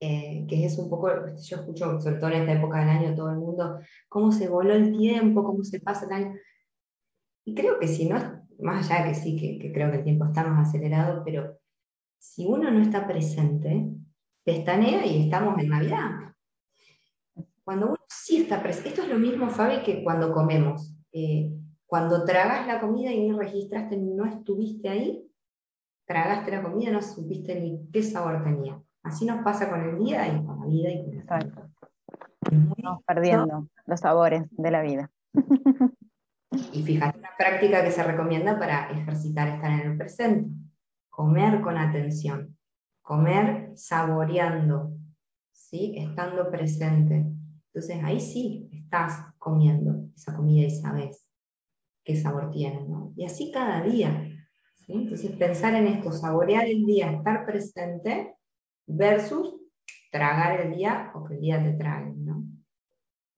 eh, 0.00 0.46
que 0.48 0.64
es 0.64 0.78
un 0.78 0.90
poco, 0.90 1.08
yo 1.08 1.56
escucho, 1.56 2.00
sobre 2.00 2.16
todo 2.16 2.30
en 2.30 2.40
esta 2.40 2.52
época 2.52 2.80
del 2.80 2.88
año, 2.88 3.14
todo 3.14 3.30
el 3.30 3.38
mundo, 3.38 3.78
cómo 4.08 4.32
se 4.32 4.48
voló 4.48 4.74
el 4.74 4.96
tiempo, 4.96 5.44
cómo 5.44 5.62
se 5.62 5.80
pasa 5.80 6.06
el 6.06 6.12
año. 6.12 6.34
Y 7.44 7.54
creo 7.54 7.78
que 7.78 7.88
si 7.88 8.08
no, 8.08 8.18
más 8.58 8.90
allá 8.90 9.08
que 9.08 9.14
sí, 9.14 9.36
que, 9.36 9.58
que 9.58 9.72
creo 9.72 9.90
que 9.90 9.98
el 9.98 10.04
tiempo 10.04 10.24
está 10.24 10.44
más 10.44 10.68
acelerado, 10.68 11.22
pero 11.24 11.58
si 12.18 12.46
uno 12.46 12.70
no 12.70 12.80
está 12.80 13.06
presente, 13.06 13.90
pestanea 14.44 15.06
y 15.06 15.24
estamos 15.24 15.58
en 15.58 15.68
Navidad. 15.68 16.31
Cuando 17.64 17.86
uno 17.88 17.96
sí 18.08 18.42
está 18.42 18.62
presente, 18.62 18.90
esto 18.90 19.02
es 19.02 19.08
lo 19.08 19.18
mismo, 19.18 19.48
Fabi, 19.48 19.82
que 19.82 20.02
cuando 20.02 20.32
comemos. 20.32 20.96
Eh, 21.12 21.52
cuando 21.86 22.24
tragas 22.24 22.66
la 22.66 22.80
comida 22.80 23.12
y 23.12 23.28
no 23.28 23.38
registraste, 23.38 23.96
no 23.96 24.24
estuviste 24.24 24.88
ahí, 24.88 25.30
tragaste 26.06 26.50
la 26.50 26.62
comida, 26.62 26.90
no 26.90 27.02
supiste 27.02 27.60
ni 27.60 27.88
qué 27.92 28.02
sabor 28.02 28.42
tenía. 28.42 28.82
Así 29.02 29.26
nos 29.26 29.42
pasa 29.44 29.68
con 29.68 29.80
el 29.82 29.98
día 29.98 30.26
y 30.26 30.44
con 30.44 30.60
la 30.60 30.66
vida 30.66 30.90
y 30.90 31.04
con 31.04 31.14
Exacto. 31.14 31.70
Estamos 32.50 33.04
perdiendo 33.06 33.68
los 33.86 34.00
sabores 34.00 34.44
de 34.50 34.70
la 34.70 34.82
vida. 34.82 35.10
Y 36.72 36.82
fíjate, 36.82 37.18
una 37.18 37.30
práctica 37.38 37.82
que 37.82 37.90
se 37.90 38.02
recomienda 38.02 38.58
para 38.58 38.90
ejercitar 38.90 39.48
estar 39.48 39.70
en 39.70 39.92
el 39.92 39.96
presente. 39.96 40.50
Comer 41.08 41.62
con 41.62 41.78
atención. 41.78 42.58
Comer 43.00 43.72
saboreando, 43.74 44.92
¿sí? 45.50 45.94
estando 45.96 46.50
presente. 46.50 47.24
Entonces 47.74 48.04
ahí 48.04 48.20
sí 48.20 48.68
estás 48.72 49.32
comiendo 49.38 50.08
esa 50.14 50.36
comida 50.36 50.66
y 50.66 50.70
sabes 50.70 51.26
qué 52.04 52.16
sabor 52.16 52.50
tiene. 52.50 52.86
¿no? 52.86 53.12
Y 53.16 53.24
así 53.24 53.50
cada 53.50 53.82
día. 53.82 54.28
Entonces 54.88 55.30
pensar 55.32 55.74
en 55.74 55.86
esto, 55.86 56.12
saborear 56.12 56.66
el 56.66 56.84
día, 56.84 57.12
estar 57.12 57.46
presente 57.46 58.34
versus 58.86 59.56
tragar 60.10 60.60
el 60.60 60.74
día 60.74 61.12
o 61.14 61.24
que 61.24 61.34
el 61.34 61.40
día 61.40 61.62
te 61.62 61.72
trague. 61.72 62.12
¿no? 62.14 62.44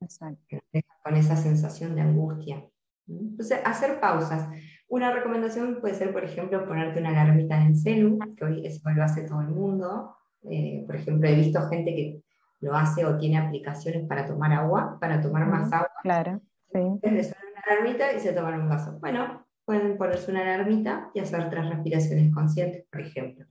Exacto. 0.01 0.59
Con 1.05 1.17
esa 1.17 1.37
sensación 1.37 1.95
de 1.95 2.01
angustia. 2.01 2.69
Entonces, 3.07 3.61
hacer 3.65 4.01
pausas. 4.01 4.49
Una 4.89 5.13
recomendación 5.13 5.81
puede 5.81 5.95
ser, 5.95 6.13
por 6.13 6.25
ejemplo, 6.25 6.67
ponerte 6.67 7.01
una 7.01 7.11
alarmita 7.11 7.61
en 7.61 7.69
el 7.69 7.77
celu, 7.77 8.19
que 8.37 8.45
hoy 8.45 8.67
eso 8.67 8.89
lo 8.91 9.05
hace 9.05 9.23
todo 9.23 9.41
el 9.43 9.49
mundo. 9.49 10.17
Eh, 10.51 10.85
por 10.87 10.97
ejemplo, 10.97 11.29
he 11.29 11.35
visto 11.35 11.69
gente 11.69 11.95
que 11.95 12.23
lo 12.61 12.75
hace 12.75 13.05
o 13.05 13.19
tiene 13.19 13.39
aplicaciones 13.39 14.07
para 14.07 14.27
tomar 14.27 14.53
agua, 14.53 14.99
para 15.01 15.21
tomar 15.21 15.47
más 15.47 15.73
agua. 15.73 15.91
Claro, 16.03 16.41
sí. 16.73 16.79
Entonces, 16.79 17.35
una 17.53 17.63
alarmita 17.77 18.13
y 18.13 18.21
se 18.21 18.33
toman 18.33 18.61
un 18.61 18.69
vaso. 18.69 18.99
Bueno, 19.01 19.47
pueden 19.65 19.97
ponerse 19.97 20.31
una 20.31 20.43
alarmita 20.43 21.11
y 21.15 21.21
hacer 21.21 21.51
tres 21.51 21.69
respiraciones 21.69 22.33
conscientes, 22.33 22.87
por 22.91 23.01
ejemplo. 23.01 23.47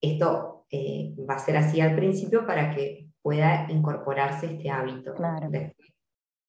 Esto 0.00 0.66
eh, 0.70 1.14
va 1.28 1.34
a 1.34 1.38
ser 1.38 1.56
así 1.56 1.80
al 1.80 1.94
principio 1.94 2.46
para 2.46 2.74
que 2.74 3.08
pueda 3.22 3.66
incorporarse 3.70 4.46
este 4.46 4.70
hábito. 4.70 5.14
Claro 5.14 5.50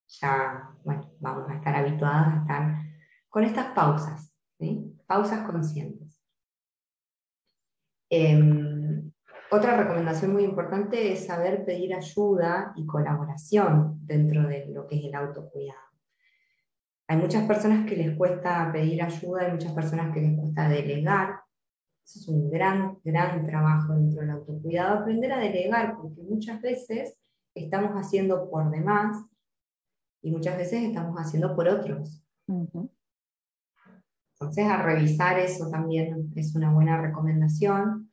ya, 0.09 0.75
bueno, 0.83 1.11
vamos 1.19 1.49
a 1.49 1.55
estar 1.55 1.75
habituados 1.75 2.27
a 2.27 2.41
estar 2.41 2.77
con 3.29 3.43
estas 3.43 3.67
pausas, 3.73 4.33
pausas 5.05 5.45
conscientes. 5.45 6.19
Em, 8.09 8.78
otra 9.51 9.77
recomendación 9.77 10.33
muy 10.33 10.43
importante 10.43 11.11
es 11.11 11.25
saber 11.25 11.65
pedir 11.65 11.95
ayuda 11.95 12.71
y 12.75 12.85
colaboración 12.85 13.99
dentro 14.05 14.47
de 14.47 14.67
lo 14.67 14.85
que 14.85 14.97
es 14.97 15.05
el 15.05 15.15
autocuidado. 15.15 15.79
Hay 17.07 17.17
muchas 17.17 17.47
personas 17.47 17.87
que 17.87 17.95
les 17.95 18.15
cuesta 18.15 18.71
pedir 18.71 19.01
ayuda, 19.01 19.41
hay 19.41 19.51
muchas 19.51 19.73
personas 19.73 20.13
que 20.13 20.21
les 20.21 20.39
cuesta 20.39 20.69
delegar. 20.69 21.41
Eso 22.05 22.19
es 22.19 22.27
un 22.27 22.51
gran, 22.51 22.99
gran 23.03 23.47
trabajo 23.47 23.95
dentro 23.95 24.21
del 24.21 24.29
autocuidado, 24.29 24.99
aprender 24.99 25.31
a 25.31 25.39
delegar, 25.39 25.97
porque 25.97 26.21
muchas 26.21 26.61
veces 26.61 27.17
estamos 27.55 27.93
haciendo 27.93 28.49
por 28.49 28.69
demás 28.69 29.17
y 30.21 30.31
muchas 30.31 30.57
veces 30.57 30.83
estamos 30.83 31.17
haciendo 31.17 31.55
por 31.55 31.67
otros. 31.67 32.23
Entonces, 32.47 32.91
a 34.65 34.83
revisar 34.83 35.39
eso 35.39 35.69
también 35.69 36.31
es 36.35 36.55
una 36.55 36.71
buena 36.71 37.01
recomendación. 37.01 38.08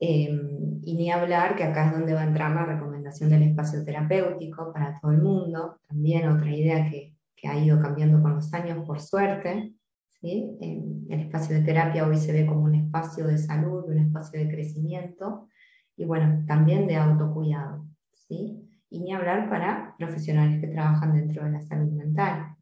Em, 0.00 0.80
y 0.82 0.96
ni 0.96 1.10
hablar 1.10 1.56
que 1.56 1.64
acá 1.64 1.86
es 1.86 1.92
donde 1.92 2.14
va 2.14 2.22
a 2.22 2.26
entrar 2.26 2.54
la 2.54 2.66
recomendación 2.66 3.30
del 3.30 3.42
espacio 3.42 3.84
terapéutico 3.84 4.72
para 4.72 4.98
todo 5.00 5.12
el 5.12 5.22
mundo, 5.22 5.78
también 5.88 6.28
otra 6.28 6.50
idea 6.50 6.90
que, 6.90 7.16
que 7.36 7.48
ha 7.48 7.58
ido 7.58 7.80
cambiando 7.80 8.20
con 8.20 8.34
los 8.34 8.52
años, 8.52 8.84
por 8.86 9.00
suerte. 9.00 9.74
¿sí? 10.20 10.56
Em, 10.60 11.04
el 11.08 11.20
espacio 11.20 11.56
de 11.56 11.62
terapia 11.62 12.06
hoy 12.06 12.16
se 12.16 12.32
ve 12.32 12.46
como 12.46 12.62
un 12.62 12.74
espacio 12.74 13.26
de 13.26 13.38
salud, 13.38 13.84
un 13.88 13.98
espacio 13.98 14.40
de 14.40 14.48
crecimiento 14.48 15.48
y 15.96 16.04
bueno, 16.04 16.44
también 16.46 16.86
de 16.86 16.96
autocuidado. 16.96 17.86
¿sí? 18.14 18.64
y 18.94 19.00
ni 19.00 19.12
hablar 19.12 19.50
para 19.50 19.96
profesionales 19.98 20.60
que 20.60 20.68
trabajan 20.68 21.14
dentro 21.14 21.44
de 21.44 21.50
la 21.50 21.60
salud 21.62 21.90
mental. 21.90 22.54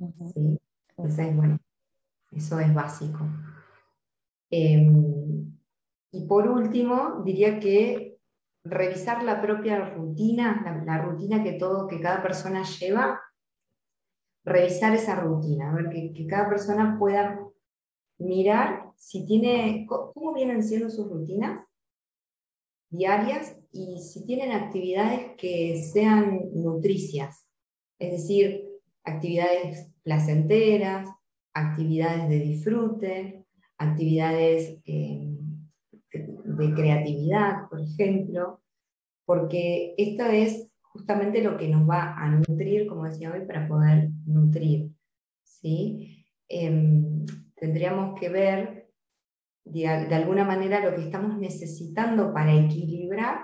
Entonces, 0.00 1.36
bueno, 1.36 1.60
eso 2.32 2.58
es 2.58 2.74
básico. 2.74 3.20
Em, 4.50 5.55
y 6.12 6.26
por 6.26 6.48
último, 6.48 7.22
diría 7.24 7.58
que 7.58 8.18
revisar 8.64 9.22
la 9.22 9.40
propia 9.40 9.90
rutina, 9.90 10.82
la, 10.84 10.98
rutina 11.02 11.42
que, 11.42 11.52
todo, 11.52 11.86
que 11.86 12.00
cada 12.00 12.22
persona 12.22 12.62
lleva, 12.62 13.20
revisar 14.44 14.94
esa 14.94 15.16
rutina, 15.16 15.70
a 15.70 15.74
ver 15.74 15.90
que, 15.90 16.26
cada 16.26 16.48
persona 16.48 16.96
pueda 16.98 17.40
mirar 18.18 18.90
si 18.96 19.26
tiene, 19.26 19.86
cómo 19.88 20.32
vienen 20.34 20.62
siendo 20.62 20.88
sus 20.88 21.08
rutinas 21.08 21.64
diarias 22.88 23.56
y 23.72 24.00
si 24.00 24.24
tienen 24.24 24.52
actividades 24.52 25.36
que 25.36 25.82
sean 25.82 26.40
nutricias, 26.54 27.46
es 27.98 28.12
decir, 28.12 28.64
actividades 29.04 29.92
placenteras, 30.02 31.08
actividades 31.52 32.28
de 32.28 32.38
disfrute, 32.40 33.46
actividades 33.78 34.78
eh, 34.86 35.36
de 36.56 36.74
creatividad, 36.74 37.68
por 37.68 37.80
ejemplo, 37.80 38.60
porque 39.24 39.94
esto 39.98 40.24
es 40.26 40.68
justamente 40.80 41.42
lo 41.42 41.56
que 41.56 41.68
nos 41.68 41.88
va 41.88 42.14
a 42.16 42.28
nutrir, 42.30 42.86
como 42.86 43.04
decía 43.04 43.32
hoy, 43.32 43.44
para 43.46 43.68
poder 43.68 44.10
nutrir. 44.24 44.90
¿sí? 45.42 46.24
Em, 46.48 47.24
tendríamos 47.54 48.18
que 48.18 48.28
ver 48.28 48.88
de, 49.64 49.88
alguna 49.88 50.44
manera 50.44 50.84
lo 50.84 50.94
que 50.94 51.02
estamos 51.02 51.38
necesitando 51.38 52.32
para 52.32 52.54
equilibrar 52.54 53.40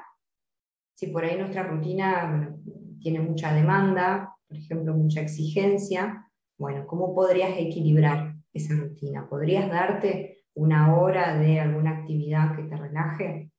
si 0.95 1.09
por 1.09 1.25
ahí 1.25 1.37
nuestra 1.37 1.65
rutina 1.65 2.57
tiene 3.01 3.21
mucha 3.21 3.53
demanda, 3.53 4.37
por 4.47 4.57
ejemplo, 4.57 4.95
mucha 4.95 5.21
exigencia, 5.21 6.31
bueno, 6.59 6.87
¿cómo 6.87 7.13
podrías 7.13 7.59
equilibrar 7.59 8.37
esa 8.53 8.75
rutina? 8.75 9.29
¿Podrías 9.29 9.69
darte 9.69 10.42
una 10.55 10.95
hora 10.97 11.39
de 11.39 11.61
alguna 11.61 11.99
actividad 11.99 12.57
que 12.57 12.65
te 12.65 12.77
relaje? 12.77 13.51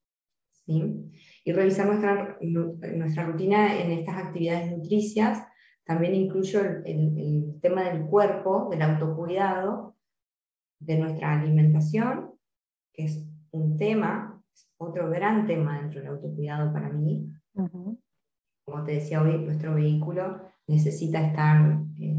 ¿Sí? 0.52 1.12
Y 1.46 1.52
revisar 1.52 1.88
nuestra, 1.88 2.38
nuestra 2.42 3.26
rutina 3.26 3.80
en 3.80 3.92
estas 3.92 4.18
actividades 4.18 4.72
nutricias. 4.72 5.46
También 5.86 6.16
incluyo 6.16 6.62
el, 6.62 6.86
el 6.86 7.60
tema 7.62 7.84
del 7.84 8.06
cuerpo, 8.06 8.70
del 8.72 8.82
autocuidado, 8.82 9.96
de 10.80 10.98
nuestra 10.98 11.40
alimentación, 11.40 12.32
que 12.94 13.06
es 13.06 13.28
un 13.52 13.78
tema 13.78 14.34
otro 14.78 15.10
gran 15.10 15.48
tema 15.48 15.80
dentro 15.80 16.02
del 16.02 16.10
autocuidado 16.10 16.74
para 16.74 16.90
mí. 16.90 17.32
Como 17.54 18.84
te 18.86 18.94
decía 18.94 19.22
hoy, 19.22 19.38
nuestro 19.38 19.76
vehículo 19.76 20.42
necesita 20.68 21.26
estar 21.28 21.80
eh, 22.00 22.16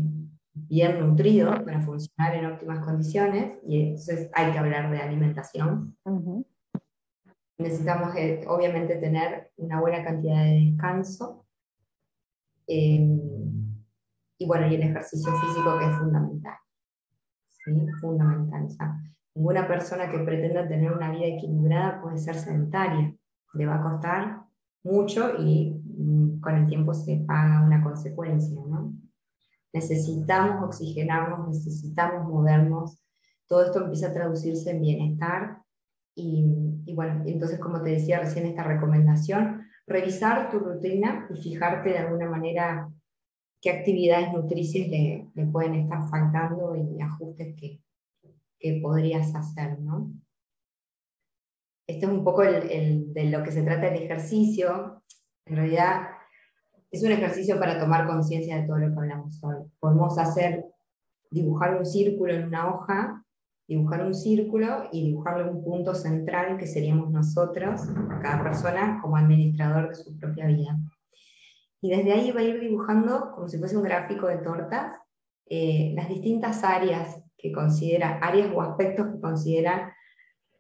bien 0.55 1.01
nutrido 1.01 1.51
para 1.65 1.81
funcionar 1.81 2.35
en 2.37 2.47
óptimas 2.47 2.85
condiciones 2.85 3.59
y 3.67 3.83
entonces 3.83 4.31
hay 4.35 4.53
que 4.53 4.59
hablar 4.59 4.91
de 4.91 4.99
alimentación. 4.99 5.97
Necesitamos 7.59 8.15
eh, 8.17 8.45
obviamente 8.49 8.97
tener 8.97 9.51
una 9.57 9.81
buena 9.81 10.05
cantidad 10.05 10.43
de 10.45 10.71
descanso 10.71 11.45
eh, 12.67 13.07
y 14.39 14.47
bueno, 14.47 14.67
y 14.69 14.75
el 14.75 14.83
ejercicio 14.83 15.33
físico 15.33 15.79
que 15.79 15.87
es 15.87 15.99
fundamental. 15.99 16.57
¿sí? 17.49 17.87
Fundamental. 18.01 18.69
Ninguna 19.35 19.67
persona 19.67 20.11
que 20.11 20.19
pretenda 20.21 20.69
tener 20.69 20.93
una 20.93 21.11
vida 21.11 21.27
equilibrada 21.27 22.01
puede 22.01 22.19
ser 22.19 22.37
sedentaria. 22.37 23.15
Le 23.55 23.67
va 23.67 23.77
a 23.77 23.83
costar 23.83 24.43
mucho 24.85 25.35
y 25.39 25.81
mm, 25.85 26.41
con 26.41 26.57
el 26.57 26.67
tiempo 26.67 26.95
se 26.95 27.17
paga 27.27 27.65
una 27.65 27.83
consecuencia. 27.83 28.61
¿no? 28.67 28.93
Necesitamos 29.75 30.65
oxigenarnos, 30.65 31.49
necesitamos 31.49 32.29
movernos. 32.29 33.03
Todo 33.49 33.65
esto 33.65 33.83
empieza 33.83 34.09
a 34.09 34.13
traducirse 34.13 34.71
en 34.71 34.81
bienestar. 34.81 35.59
Y, 36.15 36.95
bueno, 36.95 37.25
entonces 37.27 37.59
como 37.59 37.83
te 37.83 37.91
decía 37.91 38.21
recién 38.21 38.47
esta 38.47 38.63
recomendación, 38.63 39.67
revisar 39.87 40.49
tu 40.51 40.61
rutina 40.61 41.29
y 41.29 41.43
fijarte 41.43 41.91
de 41.91 41.99
alguna 41.99 42.31
manera 42.31 42.89
qué 43.61 43.71
actividades 43.71 44.33
nutricias 44.33 44.87
le, 44.89 45.29
le 45.35 45.47
pueden 45.47 45.75
estar 45.75 46.09
faltando 46.09 46.77
y 46.77 47.01
ajustes 47.01 47.57
que, 47.57 47.83
que 48.61 48.81
podrías 48.81 49.35
hacer, 49.35 49.81
¿no? 49.81 50.13
Esto 51.89 52.07
es 52.07 52.13
un 52.13 52.23
poco 52.23 52.43
de 52.43 53.29
lo 53.31 53.43
que 53.43 53.51
se 53.51 53.63
trata 53.63 53.89
el 53.89 54.05
ejercicio. 54.05 55.03
En 55.47 55.57
realidad 55.57 56.14
es 56.91 57.03
un 57.03 57.13
ejercicio 57.13 57.59
para 57.59 57.79
tomar 57.79 58.07
conciencia 58.07 58.57
de 58.57 58.67
todo 58.67 58.79
lo 58.79 58.93
que 58.93 59.01
hablamos 59.01 59.43
hoy. 59.43 59.57
Podemos 59.81 60.19
hacer, 60.19 60.65
dibujar 61.31 61.77
un 61.77 61.85
círculo 61.85 62.33
en 62.33 62.45
una 62.45 62.73
hoja, 62.73 63.25
dibujar 63.67 64.05
un 64.05 64.15
círculo 64.15 64.89
y 64.93 65.05
dibujarle 65.05 65.51
un 65.51 65.65
punto 65.65 65.95
central 65.95 66.59
que 66.59 66.67
seríamos 66.67 67.11
nosotros, 67.11 67.83
cada 68.23 68.43
persona, 68.43 69.01
como 69.03 69.17
administrador 69.17 69.89
de 69.89 69.95
su 69.95 70.19
propia 70.19 70.47
vida. 70.47 70.77
Y 71.81 71.91
desde 71.91 72.13
ahí 72.13 72.31
va 72.31 72.41
a 72.41 72.45
ir 72.45 72.61
dibujando, 72.61 73.33
como 73.35 73.49
si 73.49 73.59
fuese 73.59 73.77
un 73.77 73.83
gráfico 73.83 74.27
de 74.27 74.39
tortas, 74.39 74.99
eh, 75.47 75.93
las 75.95 76.09
distintas 76.09 76.65
áreas 76.65 77.23
que 77.37 77.53
considera, 77.53 78.19
áreas 78.19 78.51
o 78.55 78.63
aspectos 78.63 79.09
que 79.09 79.21
considera 79.21 79.95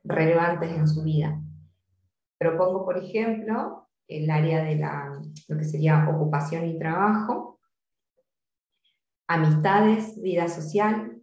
relevantes 0.03 0.71
en 0.71 0.87
su 0.87 1.03
vida. 1.03 1.41
Propongo, 2.39 2.85
por 2.85 2.99
ejemplo, 2.99 3.89
el 4.09 4.31
área 4.31 4.62
de 4.64 4.77
la, 4.77 5.21
lo 5.49 5.57
que 5.57 5.64
sería 5.64 6.09
ocupación 6.09 6.67
y 6.67 6.79
trabajo, 6.79 7.61
amistades, 9.27 10.21
vida 10.21 10.49
social, 10.49 11.23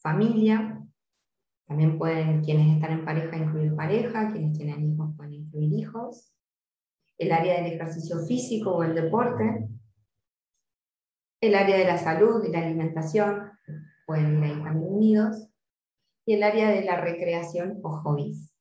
familia, 0.00 0.82
también 1.66 1.98
pueden 1.98 2.42
quienes 2.42 2.74
están 2.74 2.92
en 2.92 3.04
pareja 3.04 3.36
incluir 3.36 3.74
pareja, 3.74 4.30
quienes 4.30 4.56
tienen 4.56 4.92
hijos 4.92 5.14
pueden 5.16 5.34
incluir 5.34 5.72
hijos, 5.72 6.32
el 7.18 7.32
área 7.32 7.62
del 7.62 7.72
ejercicio 7.72 8.18
físico 8.26 8.72
o 8.72 8.82
el 8.82 8.94
deporte, 8.94 9.68
el 11.40 11.54
área 11.54 11.76
de 11.76 11.84
la 11.84 11.98
salud 11.98 12.44
y 12.44 12.50
la 12.50 12.60
alimentación, 12.60 13.52
pueden 14.06 14.38
ir 14.38 14.44
ahí 14.44 14.62
también 14.62 14.92
unidos, 14.92 15.48
y 16.26 16.34
el 16.34 16.42
área 16.42 16.70
de 16.70 16.84
la 16.84 17.00
recreación 17.00 17.80
o 17.82 17.90
hobbies, 18.02 18.54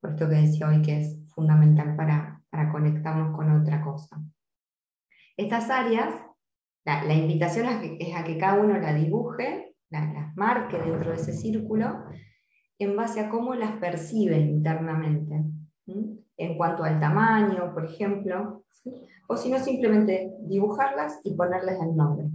por 0.00 0.10
esto 0.10 0.28
que 0.28 0.36
decía 0.36 0.68
hoy 0.68 0.82
que 0.82 1.00
es 1.00 1.23
fundamental 1.34 1.96
para, 1.96 2.40
para 2.50 2.70
conectarnos 2.70 3.36
con 3.36 3.50
otra 3.60 3.82
cosa. 3.82 4.20
Estas 5.36 5.68
áreas, 5.70 6.14
la, 6.84 7.14
invitación 7.14 7.66
es, 7.98 8.14
a 8.14 8.24
que 8.24 8.38
cada 8.38 8.60
uno 8.60 8.78
la 8.78 8.94
dibuje, 8.94 9.74
las 9.90 10.34
marque 10.36 10.78
dentro 10.78 11.10
de 11.10 11.16
ese 11.16 11.32
círculo, 11.32 12.04
en 12.78 12.96
base 12.96 13.20
a 13.20 13.30
cómo 13.30 13.54
las 13.54 13.72
percibe 13.72 14.38
internamente, 14.38 15.44
en 15.86 16.56
cuanto 16.56 16.84
al 16.84 17.00
tamaño, 17.00 17.72
por 17.72 17.84
ejemplo, 17.84 18.64
o 19.26 19.36
si 19.36 19.50
no, 19.50 19.58
simplemente 19.58 20.32
dibujarlas 20.40 21.20
y 21.24 21.34
ponerles 21.34 21.80
el 21.80 21.96
nombre. 21.96 22.28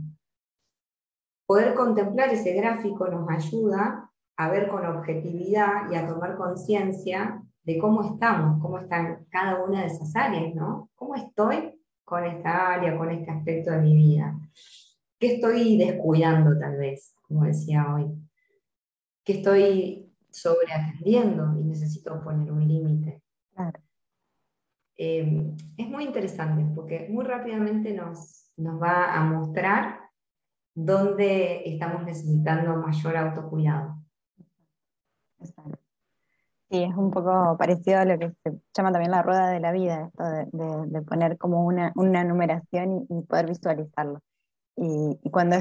Poder 1.46 1.74
contemplar 1.74 2.30
ese 2.30 2.54
gráfico 2.54 3.08
nos 3.08 3.30
ayuda 3.30 4.12
a 4.38 4.50
ver 4.50 4.68
con 4.70 4.86
objetividad 4.86 5.92
y 5.92 5.96
a 5.96 6.08
tomar 6.08 6.38
conciencia 6.38 7.42
de 7.70 7.78
cómo 7.78 8.02
estamos, 8.02 8.60
cómo 8.64 8.80
están 8.80 9.28
cada 9.30 9.64
una 9.64 9.82
de 9.82 9.88
esas 9.88 10.16
áreas, 10.16 10.56
¿no? 10.56 10.90
¿Cómo 10.96 11.14
estoy 11.14 11.80
con 12.04 12.26
esta 12.26 12.74
área, 12.74 12.98
con 12.98 13.12
este 13.12 13.30
aspecto 13.30 13.70
de 13.70 13.78
mi 13.78 13.96
vida? 13.96 14.40
¿Qué 15.20 15.36
estoy 15.36 15.78
descuidando 15.78 16.58
tal 16.58 16.78
vez, 16.78 17.14
como 17.22 17.44
decía 17.44 17.94
hoy? 17.94 18.08
¿Qué 19.24 19.34
estoy 19.34 20.12
sobreatendiendo 20.32 21.60
y 21.60 21.64
necesito 21.64 22.24
poner 22.24 22.52
un 22.52 22.68
límite? 22.68 23.22
Eh, 24.98 25.54
es 25.78 25.90
muy 25.90 26.06
interesante 26.06 26.66
porque 26.74 27.08
muy 27.12 27.24
rápidamente 27.24 27.94
nos, 27.94 28.52
nos 28.58 28.82
va 28.82 29.14
a 29.14 29.24
mostrar 29.26 30.00
dónde 30.74 31.70
estamos 31.72 32.04
necesitando 32.04 32.78
mayor 32.78 33.16
autocuidado. 33.16 33.96
Sí, 36.70 36.84
es 36.84 36.96
un 36.96 37.10
poco 37.10 37.58
parecido 37.58 38.00
a 38.00 38.06
lo 38.06 38.20
que 38.20 38.32
se 38.44 38.62
llama 38.76 38.92
también 38.92 39.10
la 39.10 39.24
rueda 39.24 39.50
de 39.50 39.60
la 39.60 39.72
vida, 39.72 40.06
esto 40.06 40.24
de, 40.24 41.02
poner 41.02 41.38
como 41.40 41.66
una, 41.66 42.24
numeración 42.24 43.08
y, 43.10 43.24
poder 43.24 43.48
visualizarlo. 43.48 44.20
Y, 44.76 45.18
cuando, 45.32 45.58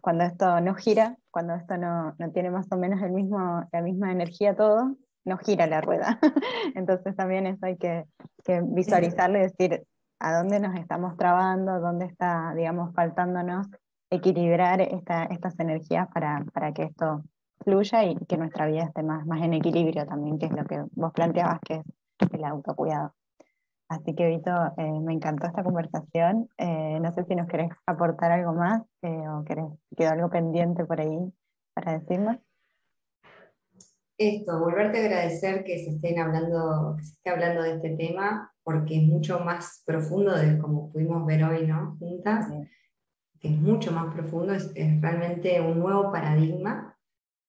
cuando 0.00 0.24
esto 0.24 0.60
no 0.60 0.74
gira, 0.74 1.16
cuando 1.32 1.54
esto 1.54 1.76
no, 1.76 2.14
tiene 2.32 2.50
más 2.50 2.70
o 2.70 2.76
menos 2.76 3.02
el 3.02 3.10
mismo, 3.10 3.68
la 3.72 3.82
misma 3.82 4.12
energía 4.12 4.54
todo, 4.54 4.96
no 5.24 5.36
gira 5.38 5.66
la 5.66 5.80
rueda. 5.80 6.20
Entonces 6.76 7.16
también 7.16 7.46
eso 7.48 7.66
hay 7.66 7.76
que, 7.76 8.04
que 8.44 8.60
visualizarlo 8.62 9.38
y 9.38 9.42
decir 9.42 9.84
a 10.20 10.38
dónde 10.38 10.60
nos 10.60 10.76
estamos 10.78 11.16
trabando, 11.16 11.80
dónde 11.80 12.06
está, 12.06 12.54
digamos, 12.54 12.94
faltándonos 12.94 13.66
equilibrar 14.10 14.80
estas 14.80 15.58
energías 15.58 16.06
para, 16.14 16.44
para 16.52 16.72
que 16.72 16.84
esto 16.84 17.24
fluya 17.62 18.04
y 18.04 18.16
que 18.26 18.36
nuestra 18.36 18.66
vida 18.66 18.84
esté 18.84 19.02
más, 19.02 19.26
más 19.26 19.42
en 19.42 19.54
equilibrio 19.54 20.06
también, 20.06 20.38
que 20.38 20.46
es 20.46 20.52
lo 20.52 20.64
que 20.64 20.82
vos 20.92 21.12
planteabas, 21.12 21.60
que 21.60 21.82
es 22.18 22.32
el 22.32 22.44
autocuidado. 22.44 23.14
Así 23.88 24.14
que, 24.14 24.26
Vito, 24.26 24.50
eh, 24.78 25.00
me 25.02 25.12
encantó 25.12 25.46
esta 25.46 25.62
conversación. 25.62 26.48
Eh, 26.56 26.98
no 27.00 27.12
sé 27.12 27.24
si 27.24 27.34
nos 27.34 27.46
querés 27.46 27.70
aportar 27.84 28.32
algo 28.32 28.54
más 28.54 28.82
eh, 29.02 29.28
o 29.28 29.44
querés, 29.44 29.66
quedó 29.94 30.10
algo 30.12 30.30
pendiente 30.30 30.84
por 30.86 30.98
ahí 30.98 31.18
para 31.74 31.98
decirnos. 31.98 32.38
Esto, 34.16 34.60
volverte 34.60 34.98
a 34.98 35.04
agradecer 35.04 35.64
que 35.64 35.78
se 35.84 35.90
estén 35.90 36.18
hablando, 36.18 36.94
que 36.96 37.04
se 37.04 37.12
esté 37.14 37.30
hablando 37.30 37.62
de 37.62 37.74
este 37.74 37.96
tema, 37.96 38.52
porque 38.62 38.96
es 38.96 39.02
mucho 39.02 39.40
más 39.40 39.82
profundo 39.84 40.34
de 40.36 40.58
como 40.58 40.90
pudimos 40.90 41.26
ver 41.26 41.44
hoy, 41.44 41.66
¿no? 41.66 41.96
Juntas, 41.98 42.46
que 43.40 43.48
es 43.48 43.60
mucho 43.60 43.90
más 43.92 44.14
profundo, 44.14 44.54
es 44.54 45.00
realmente 45.02 45.60
un 45.60 45.80
nuevo 45.80 46.12
paradigma 46.12 46.96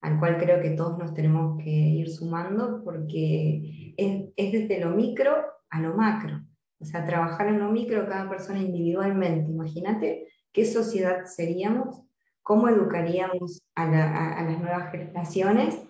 al 0.04 0.20
cual 0.20 0.38
creo 0.38 0.62
que 0.62 0.72
todos 0.72 0.98
nos 0.98 1.13
tenemos 1.13 1.58
que 1.63 1.70
ir 1.70 2.10
sumando 2.10 2.84
porque 2.84 3.94
es, 3.96 4.52
desde 4.52 4.82
lo 4.82 4.89
micro 4.89 5.34
a 5.70 5.82
lo 5.82 5.96
macro. 5.96 6.42
O 6.80 6.86
sea, 6.86 7.06
trabajar 7.06 7.48
en 7.48 7.60
lo 7.60 7.72
micro 7.72 8.06
cada 8.06 8.30
persona 8.30 8.60
individualmente. 8.60 9.50
Imagínate 9.50 10.28
qué 10.52 10.66
sociedad 10.66 11.26
seríamos, 11.26 12.04
cómo 12.42 12.68
educaríamos 12.68 13.62
a, 13.76 13.86
las 13.86 14.60
nuevas 14.60 14.92
generaciones, 14.92 15.82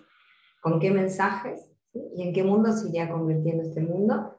con 0.62 0.78
qué 0.78 0.92
mensajes 0.92 1.72
y 1.92 2.22
en 2.22 2.32
qué 2.32 2.44
mundo 2.44 2.72
se 2.72 2.88
iría 2.88 3.10
convirtiendo 3.10 3.64
este 3.64 3.80
mundo 3.80 4.30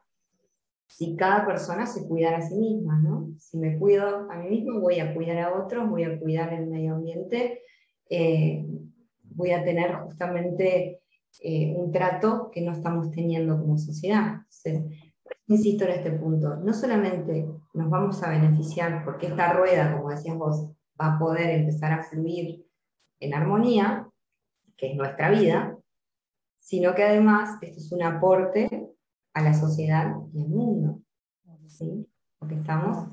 si 0.88 1.16
cada 1.16 1.44
persona 1.44 1.84
se 1.84 2.06
cuidara 2.08 2.38
a 2.38 2.42
sí 2.42 2.54
misma, 2.54 2.98
¿no? 3.00 3.28
Si 3.38 3.58
me 3.58 3.76
cuido 3.78 4.30
a 4.30 4.36
mí 4.38 4.48
mismo, 4.48 4.80
voy 4.80 5.00
a 5.00 5.12
cuidar 5.14 5.38
a 5.38 5.54
otros, 5.54 5.90
voy 5.90 6.04
a 6.04 6.18
cuidar 6.18 6.54
el 6.54 6.68
medio 6.68 6.94
ambiente, 6.94 7.60
eh, 8.08 8.64
voy 9.36 9.52
a 9.52 9.62
tener 9.62 9.94
justamente 9.96 11.00
eh, 11.42 11.74
un 11.76 11.92
trato 11.92 12.50
que 12.50 12.62
no 12.62 12.72
estamos 12.72 13.10
teniendo 13.10 13.58
como 13.58 13.76
sociedad. 13.76 14.42
insisto 15.46 15.84
en 15.84 15.90
este 15.90 16.10
punto, 16.12 16.56
no 16.56 16.72
solamente 16.72 17.46
nos 17.74 17.90
vamos 17.90 18.22
a 18.22 18.30
beneficiar 18.30 19.04
porque 19.04 19.26
esta 19.26 19.52
rueda, 19.52 19.96
como 19.96 20.10
decías 20.10 20.36
vos, 20.36 20.70
va 21.00 21.14
a 21.14 21.18
poder 21.18 21.50
empezar 21.50 21.92
a 21.92 22.02
fluir 22.02 22.64
en 23.20 23.34
armonía, 23.34 24.08
que 24.76 24.92
es 24.92 24.96
nuestra 24.96 25.30
vida, 25.30 25.76
sino 26.58 26.94
que 26.94 27.04
además 27.04 27.58
esto 27.62 27.78
es 27.78 27.92
un 27.92 28.02
aporte 28.02 28.88
a 29.34 29.42
la 29.42 29.54
sociedad 29.54 30.16
y 30.32 30.42
al 30.42 30.48
mundo, 30.48 31.00
¿sí? 31.66 32.08
porque 32.38 32.56
estamos 32.56 33.08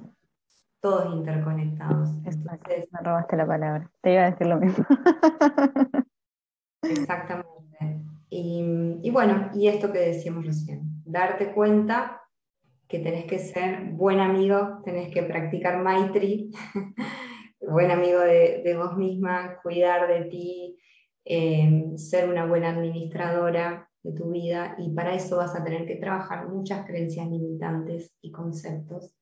todos 0.82 1.14
interconectados. 1.16 2.10
Entonces, 2.26 2.88
me 2.92 3.00
robaste 3.00 3.38
la 3.38 3.46
palabra, 3.46 3.92
te 4.02 4.14
iba 4.14 4.24
a 4.24 4.32
decir 4.32 4.48
lo 4.48 4.60
mismo. 4.60 4.86
Exactamente. 6.84 7.54
Y, 8.30 9.10
bueno, 9.12 9.52
y 9.54 9.68
esto 9.68 9.92
que 9.92 10.00
decíamos 10.00 10.46
recién, 10.46 10.82
darte 11.06 11.52
cuenta 11.54 12.22
que 12.88 13.00
tenés 13.00 13.26
que 13.26 13.38
ser 13.38 13.92
buen 13.92 14.20
amigo, 14.20 14.82
tenés 14.84 15.14
que 15.14 15.24
practicar 15.24 15.84
Maitri, 15.84 16.52
buen 17.62 17.92
amigo 17.92 18.20
de, 18.20 18.76
vos 18.76 18.98
misma, 18.98 19.60
cuidar 19.62 20.08
de 20.08 20.26
ti, 20.26 20.80
eh, 21.26 21.94
ser 21.96 22.28
una 22.28 22.46
buena 22.46 22.70
administradora 22.70 23.88
de 24.02 24.14
tu 24.14 24.32
vida 24.32 24.76
y 24.80 24.90
para 24.90 25.14
eso 25.14 25.38
vas 25.38 25.56
a 25.56 25.64
tener 25.64 25.86
que 25.86 25.96
trabajar 25.96 26.50
muchas 26.50 26.86
creencias 26.86 27.30
limitantes 27.30 28.14
y 28.22 28.32
conceptos 28.32 29.16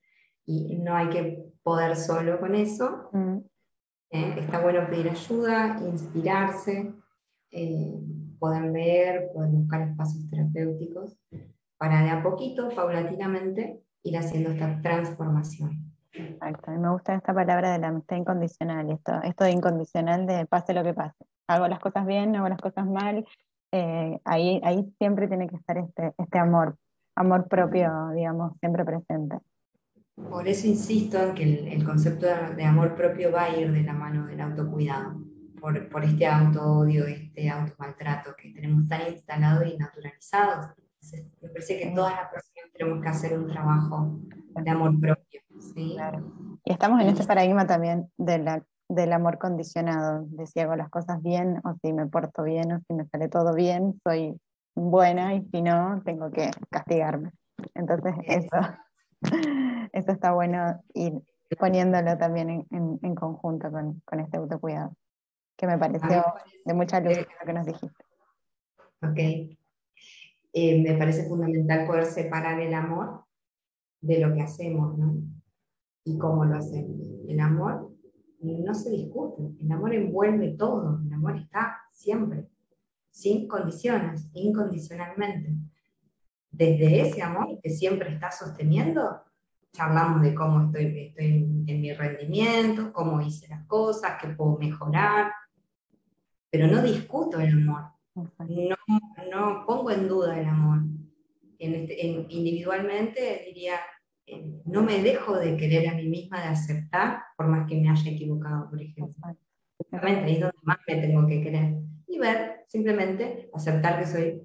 y 0.45 0.77
no 0.77 0.95
hay 0.95 1.09
que 1.09 1.43
poder 1.63 1.95
solo 1.95 2.39
con 2.39 2.55
eso. 2.55 3.09
Mm. 3.11 3.37
Eh, 4.11 4.35
está 4.39 4.61
bueno 4.61 4.87
pedir 4.89 5.09
ayuda, 5.09 5.79
inspirarse, 5.87 6.93
eh, 7.51 7.93
pueden 8.39 8.73
ver, 8.73 9.29
pueden 9.33 9.55
buscar 9.55 9.81
espacios 9.81 10.29
terapéuticos 10.29 11.17
para 11.77 12.03
de 12.03 12.09
a 12.09 12.23
poquito, 12.23 12.69
paulatinamente, 12.69 13.81
ir 14.03 14.17
haciendo 14.17 14.51
esta 14.51 14.81
transformación. 14.81 15.91
Exacto, 16.13 16.71
me 16.71 16.89
gusta 16.89 17.15
esta 17.15 17.33
palabra 17.33 17.71
de 17.71 17.79
la 17.79 17.87
amistad 17.87 18.17
incondicional, 18.17 18.91
esto, 18.91 19.13
esto 19.23 19.43
de 19.45 19.51
incondicional 19.51 20.27
de 20.27 20.45
pase 20.45 20.73
lo 20.73 20.83
que 20.83 20.93
pase. 20.93 21.25
Hago 21.47 21.67
las 21.67 21.79
cosas 21.79 22.05
bien, 22.05 22.35
hago 22.35 22.49
las 22.49 22.59
cosas 22.59 22.85
mal, 22.85 23.25
eh, 23.71 24.19
ahí, 24.25 24.61
ahí 24.63 24.93
siempre 24.97 25.27
tiene 25.27 25.47
que 25.47 25.55
estar 25.55 25.77
este, 25.77 26.13
este 26.17 26.39
amor, 26.39 26.77
amor 27.15 27.47
propio, 27.47 28.09
digamos, 28.13 28.53
siempre 28.59 28.83
presente. 28.85 29.37
Por 30.29 30.47
eso 30.47 30.67
insisto 30.67 31.17
en 31.21 31.33
que 31.33 31.43
el, 31.43 31.67
el 31.67 31.85
concepto 31.85 32.27
de 32.55 32.63
amor 32.63 32.95
propio 32.95 33.31
va 33.31 33.45
a 33.45 33.57
ir 33.57 33.71
de 33.71 33.83
la 33.83 33.93
mano 33.93 34.27
del 34.27 34.41
autocuidado 34.41 35.30
por, 35.61 35.89
por 35.89 36.03
este 36.03 36.25
auto-odio, 36.25 37.05
este 37.05 37.49
auto-maltrato 37.49 38.35
que 38.35 38.49
tenemos 38.49 38.87
tan 38.87 39.07
instalado 39.07 39.63
y 39.63 39.77
naturalizado. 39.77 40.73
me 41.41 41.49
parece 41.49 41.79
que 41.79 41.91
todas 41.91 42.15
las 42.15 42.29
personas 42.31 42.71
tenemos 42.73 43.01
que 43.01 43.09
hacer 43.09 43.39
un 43.39 43.47
trabajo 43.47 44.19
de 44.55 44.69
amor 44.69 44.99
propio. 44.99 45.41
¿sí? 45.73 45.95
Y 46.65 46.71
estamos 46.73 46.99
en 47.01 47.07
este 47.07 47.25
paradigma 47.25 47.65
también 47.67 48.11
de 48.17 48.39
la, 48.39 48.63
del 48.89 49.13
amor 49.13 49.37
condicionado, 49.37 50.25
de 50.27 50.47
si 50.47 50.59
hago 50.59 50.75
las 50.75 50.89
cosas 50.89 51.21
bien 51.21 51.61
o 51.63 51.75
si 51.81 51.93
me 51.93 52.07
porto 52.07 52.43
bien 52.43 52.71
o 52.73 52.79
si 52.79 52.93
me 52.93 53.05
sale 53.05 53.29
todo 53.29 53.53
bien, 53.53 53.99
soy 54.03 54.35
buena 54.75 55.35
y 55.35 55.45
si 55.51 55.61
no, 55.61 56.01
tengo 56.03 56.31
que 56.31 56.49
castigarme. 56.69 57.31
Entonces, 57.75 58.15
eso, 58.25 58.57
eso 59.93 60.11
está 60.11 60.33
bueno 60.33 60.81
ir 60.93 61.21
poniéndolo 61.57 62.17
también 62.17 62.65
en, 62.71 63.15
conjunto 63.15 63.69
con, 63.71 64.19
este 64.19 64.37
autocuidado, 64.37 64.93
que 65.61 65.67
me 65.67 65.77
pareció 65.77 66.25
de 66.65 66.73
mucha 66.73 66.99
luz 66.99 67.17
lo 67.17 67.45
que 67.45 67.53
nos 67.53 67.65
dijiste. 67.67 68.03
Ok. 69.03 69.19
Eh, 70.53 70.81
me 70.81 70.97
parece 70.97 71.29
fundamental 71.29 71.85
poder 71.85 72.05
separar 72.05 72.59
el 72.59 72.73
amor 72.73 73.25
de 74.01 74.19
lo 74.19 74.33
que 74.33 74.41
hacemos, 74.41 74.97
¿no? 74.97 75.17
Y 76.03 76.17
cómo 76.17 76.45
lo 76.45 76.57
hacemos. 76.57 76.97
El 77.27 77.39
amor 77.39 77.91
no 78.39 78.73
se 78.73 78.89
discute, 78.89 79.43
el 79.59 79.71
amor 79.71 79.93
envuelve 79.93 80.55
todo, 80.57 80.99
el 81.05 81.13
amor 81.13 81.37
está 81.37 81.77
siempre, 81.91 82.49
sin 83.11 83.47
condiciones, 83.47 84.27
incondicionalmente. 84.33 85.53
Desde 86.49 87.01
ese 87.01 87.21
amor 87.21 87.59
que 87.61 87.69
siempre 87.69 88.11
está 88.11 88.31
sosteniendo, 88.31 89.21
charlamos 89.73 90.23
de 90.23 90.33
cómo 90.33 90.65
estoy, 90.65 91.07
estoy 91.07 91.63
en, 91.67 91.81
mi 91.81 91.93
rendimiento, 91.93 92.91
cómo 92.91 93.21
hice 93.21 93.47
las 93.47 93.65
cosas, 93.67 94.13
qué 94.19 94.29
puedo 94.29 94.57
mejorar, 94.57 95.31
pero 96.51 96.67
no 96.67 96.83
discuto 96.83 97.39
el 97.39 97.53
amor, 97.53 97.91
no, 98.13 98.75
no 99.31 99.65
pongo 99.65 99.91
en 99.91 100.07
duda 100.07 100.39
el 100.39 100.45
amor. 100.45 100.81
Este, 101.57 102.05
individualmente 102.29 103.43
diría, 103.45 103.75
eh, 104.25 104.61
no 104.65 104.83
me 104.83 105.01
dejo 105.01 105.37
de 105.37 105.55
querer 105.55 105.87
a 105.89 105.95
mí 105.95 106.07
misma, 106.07 106.41
de 106.41 106.47
aceptar, 106.47 107.21
por 107.37 107.47
más 107.47 107.67
que 107.67 107.79
me 107.79 107.89
haya 107.89 108.11
equivocado, 108.11 108.69
por 108.69 108.81
ejemplo. 108.81 109.37
Justamente 109.77 110.25
ahí 110.25 110.33
es 110.33 110.41
donde 110.41 110.57
más 110.63 110.77
me 110.87 110.95
tengo 110.95 111.27
que 111.27 111.41
querer. 111.41 111.75
Y 112.07 112.19
ver, 112.19 112.65
simplemente, 112.67 113.49
aceptar 113.53 113.99
que 113.99 114.07
soy 114.07 114.41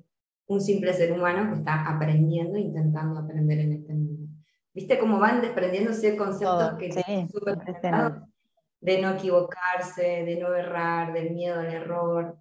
un 0.46 0.60
simple 0.60 0.92
ser 0.92 1.12
humano 1.12 1.50
que 1.50 1.58
está 1.58 1.88
aprendiendo, 1.88 2.56
intentando 2.56 3.18
aprender 3.18 3.58
en 3.58 3.72
este 3.72 3.92
mundo. 3.94 4.28
¿Viste 4.72 4.98
cómo 4.98 5.18
van 5.18 5.40
desprendiéndose 5.40 6.16
conceptos 6.16 6.74
que 6.78 6.92
son 6.92 7.28
súper 7.30 7.58
de 8.86 9.02
no 9.02 9.10
equivocarse, 9.10 10.22
de 10.24 10.36
no 10.36 10.54
errar, 10.54 11.12
del 11.12 11.32
miedo 11.32 11.58
al 11.58 11.72
error? 11.72 12.38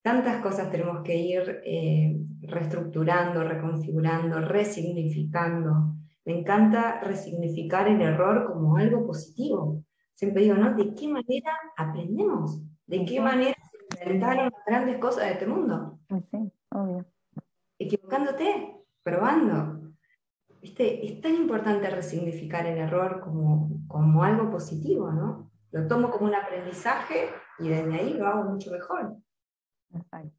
Tantas 0.00 0.40
cosas 0.42 0.70
tenemos 0.70 1.02
que 1.02 1.14
ir 1.14 1.60
eh, 1.62 2.16
reestructurando, 2.40 3.44
reconfigurando, 3.44 4.40
resignificando. 4.40 5.92
Me 6.24 6.38
encanta 6.38 7.00
resignificar 7.00 7.86
el 7.86 8.00
error 8.00 8.50
como 8.50 8.78
algo 8.78 9.06
positivo. 9.06 9.84
Siempre 10.14 10.44
digo, 10.44 10.54
¿no? 10.54 10.74
¿De 10.74 10.94
qué 10.94 11.06
manera 11.06 11.52
aprendemos? 11.76 12.62
¿De 12.86 13.04
qué 13.04 13.20
manera 13.20 13.54
se 13.70 14.04
inventaron 14.06 14.44
las 14.44 14.64
grandes 14.66 14.96
cosas 14.96 15.24
de 15.24 15.32
este 15.32 15.46
mundo? 15.46 15.98
Sí, 16.30 16.50
obvio. 16.70 17.04
Equivocándote, 17.78 18.74
probando, 19.02 19.82
es 20.62 21.20
tan 21.20 21.34
importante 21.34 21.90
resignificar 21.90 22.66
el 22.66 22.78
error 22.78 23.20
como, 23.20 23.82
como 23.86 24.24
algo 24.24 24.50
positivo, 24.50 25.12
¿no? 25.12 25.47
Lo 25.70 25.86
tomo 25.86 26.10
como 26.10 26.26
un 26.26 26.34
aprendizaje 26.34 27.28
y 27.58 27.68
desde 27.68 27.94
ahí 27.94 28.14
lo 28.14 28.26
hago 28.26 28.44
mucho 28.44 28.70
mejor. 28.70 29.16
Exacto. 29.92 30.38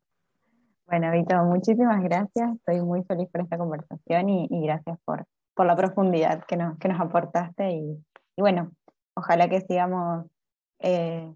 Bueno, 0.87 1.11
Vito, 1.11 1.35
muchísimas 1.43 2.01
gracias. 2.01 2.55
Estoy 2.55 2.81
muy 2.81 3.03
feliz 3.03 3.29
por 3.31 3.41
esta 3.41 3.59
conversación 3.59 4.29
y, 4.29 4.47
gracias 4.63 4.97
por, 5.05 5.23
por 5.53 5.67
la 5.67 5.75
profundidad 5.75 6.43
que 6.45 6.57
nos, 6.57 6.79
que 6.79 6.87
nos 6.87 6.99
aportaste. 6.99 7.71
Y, 7.73 8.03
bueno, 8.37 8.71
ojalá 9.15 9.47
que 9.47 9.61
sigamos 9.61 10.25
eh, 10.79 11.31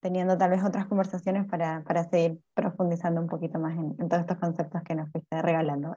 teniendo 0.00 0.36
tal 0.36 0.50
vez 0.50 0.62
otras 0.62 0.86
conversaciones 0.86 1.46
para, 1.46 1.82
para 1.84 2.04
seguir 2.04 2.40
profundizando 2.52 3.22
un 3.22 3.28
poquito 3.28 3.58
más 3.58 3.72
en, 3.72 3.96
en, 3.98 4.08
todos 4.08 4.20
estos 4.20 4.38
conceptos 4.38 4.82
que 4.82 4.94
nos 4.94 5.10
fuiste 5.10 5.40
regalando. 5.40 5.96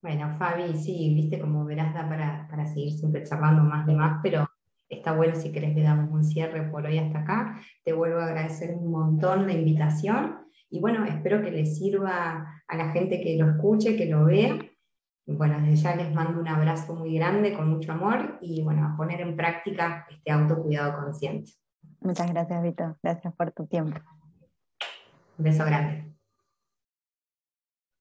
Bueno, 0.00 0.34
Fabi, 0.38 0.74
sí, 0.74 1.14
viste, 1.14 1.38
como 1.38 1.66
verás, 1.66 1.92
da 1.92 2.08
para, 2.08 2.48
para 2.48 2.66
seguir 2.66 2.92
siempre 2.92 3.22
charlando 3.22 3.62
más 3.64 3.86
de 3.86 3.94
más, 3.94 4.18
pero 4.22 4.48
está 4.94 5.12
bueno 5.12 5.34
si 5.34 5.52
querés 5.52 5.74
le 5.74 5.82
damos 5.82 6.10
un 6.10 6.24
cierre 6.24 6.62
por 6.70 6.86
hoy 6.86 6.98
hasta 6.98 7.20
acá. 7.20 7.60
Te 7.84 7.92
vuelvo 7.92 8.18
a 8.18 8.26
agradecer 8.26 8.74
un 8.74 8.90
montón 8.90 9.46
la 9.46 9.52
invitación 9.52 10.38
y 10.70 10.80
bueno, 10.80 11.04
espero 11.04 11.42
que 11.42 11.50
les 11.50 11.76
sirva 11.76 12.62
a 12.66 12.76
la 12.76 12.90
gente 12.92 13.20
que 13.20 13.36
lo 13.36 13.50
escuche, 13.50 13.96
que 13.96 14.06
lo 14.06 14.24
vea. 14.24 14.58
bueno, 15.26 15.60
desde 15.60 15.76
ya 15.76 15.96
les 15.96 16.14
mando 16.14 16.40
un 16.40 16.48
abrazo 16.48 16.94
muy 16.94 17.14
grande, 17.14 17.54
con 17.54 17.68
mucho 17.68 17.92
amor 17.92 18.38
y 18.40 18.62
bueno, 18.62 18.86
a 18.86 18.96
poner 18.96 19.20
en 19.20 19.36
práctica 19.36 20.06
este 20.10 20.30
autocuidado 20.30 21.02
consciente. 21.02 21.52
Muchas 22.00 22.32
gracias, 22.32 22.62
Vito. 22.62 22.96
Gracias 23.02 23.34
por 23.34 23.52
tu 23.52 23.66
tiempo. 23.66 24.00
Un 25.38 25.44
beso 25.44 25.64
grande. 25.64 26.12